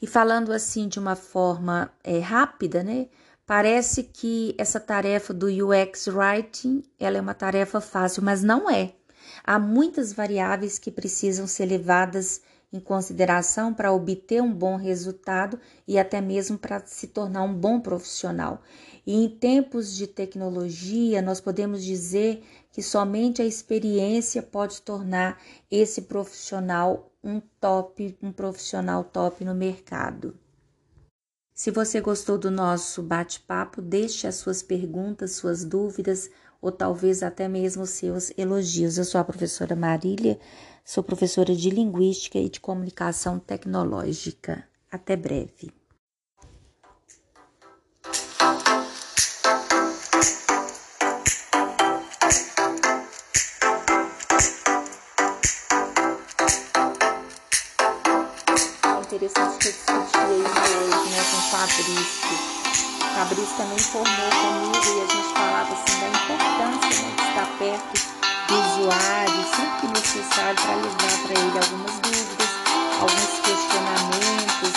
E 0.00 0.06
falando 0.06 0.52
assim 0.52 0.88
de 0.88 0.98
uma 0.98 1.16
forma 1.16 1.92
é, 2.04 2.18
rápida, 2.18 2.82
né? 2.82 3.08
Parece 3.44 4.02
que 4.02 4.54
essa 4.58 4.78
tarefa 4.78 5.32
do 5.32 5.46
UX 5.46 6.06
Writing 6.06 6.82
ela 6.98 7.18
é 7.18 7.20
uma 7.20 7.34
tarefa 7.34 7.80
fácil, 7.80 8.22
mas 8.22 8.42
não 8.42 8.70
é. 8.70 8.94
Há 9.42 9.58
muitas 9.58 10.12
variáveis 10.12 10.78
que 10.78 10.90
precisam 10.90 11.46
ser 11.46 11.66
levadas 11.66 12.42
em 12.72 12.78
consideração 12.80 13.72
para 13.72 13.92
obter 13.92 14.42
um 14.42 14.52
bom 14.52 14.76
resultado 14.76 15.58
e 15.86 15.98
até 15.98 16.20
mesmo 16.20 16.58
para 16.58 16.84
se 16.86 17.08
tornar 17.08 17.42
um 17.42 17.54
bom 17.54 17.80
profissional. 17.80 18.62
E 19.06 19.14
em 19.14 19.28
tempos 19.28 19.94
de 19.94 20.06
tecnologia, 20.06 21.22
nós 21.22 21.40
podemos 21.40 21.82
dizer 21.82 22.42
que 22.70 22.82
somente 22.82 23.40
a 23.40 23.46
experiência 23.46 24.42
pode 24.42 24.82
tornar 24.82 25.40
esse 25.70 26.02
profissional 26.02 27.10
um 27.24 27.40
top, 27.60 28.16
um 28.22 28.30
profissional 28.30 29.02
top 29.02 29.44
no 29.44 29.54
mercado. 29.54 30.38
Se 31.52 31.72
você 31.72 32.00
gostou 32.00 32.38
do 32.38 32.52
nosso 32.52 33.02
bate-papo, 33.02 33.82
deixe 33.82 34.28
as 34.28 34.36
suas 34.36 34.62
perguntas, 34.62 35.32
suas 35.32 35.64
dúvidas 35.64 36.30
ou 36.60 36.72
talvez 36.72 37.22
até 37.22 37.48
mesmo 37.48 37.86
seus 37.86 38.32
elogios. 38.36 38.98
Eu 38.98 39.04
sou 39.04 39.20
a 39.20 39.24
professora 39.24 39.76
Marília, 39.76 40.38
sou 40.84 41.02
professora 41.02 41.54
de 41.54 41.70
Linguística 41.70 42.38
e 42.38 42.48
de 42.48 42.60
Comunicação 42.60 43.38
Tecnológica. 43.38 44.64
Até 44.90 45.16
breve. 45.16 45.72
interessante 59.18 59.58
que 59.58 59.68
eu 59.68 59.72
discuti 59.72 60.18
aí 60.18 60.30
hoje, 60.30 61.10
né, 61.10 61.24
com 61.30 61.36
o 61.36 61.50
Fabrício. 61.50 62.57
Fabrício 63.18 63.56
também 63.56 63.78
formou 63.80 64.30
comigo 64.30 64.76
e 64.76 65.02
a 65.02 65.12
gente 65.12 65.34
falava 65.34 65.74
assim 65.74 65.98
da 65.98 66.06
importância 66.06 67.02
né, 67.02 67.14
de 67.16 67.22
estar 67.24 67.46
perto 67.58 68.08
do 68.46 68.54
usuário, 68.54 69.44
sempre 69.56 69.80
que 69.80 69.86
necessário, 69.88 70.62
para 70.62 70.74
levar 70.76 71.18
para 71.26 71.40
ele 71.40 71.58
algumas 71.58 71.98
dúvidas, 71.98 72.48
alguns 73.00 73.40
questionamentos. 73.40 74.72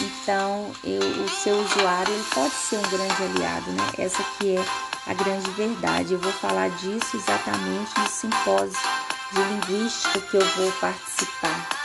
Então, 0.00 0.72
eu, 0.82 1.24
o 1.24 1.28
seu 1.28 1.56
usuário 1.56 2.12
ele 2.12 2.24
pode 2.34 2.52
ser 2.52 2.78
um 2.78 2.90
grande 2.90 3.22
aliado, 3.22 3.70
né? 3.70 3.90
Essa 3.96 4.24
que 4.40 4.56
é 4.56 4.64
a 5.06 5.14
grande 5.14 5.48
verdade. 5.52 6.14
Eu 6.14 6.18
vou 6.18 6.32
falar 6.32 6.68
disso 6.68 7.16
exatamente 7.16 7.96
no 7.96 8.08
simpósio 8.08 8.80
de 9.30 9.40
linguística 9.40 10.18
que 10.18 10.36
eu 10.36 10.44
vou 10.56 10.72
participar. 10.80 11.81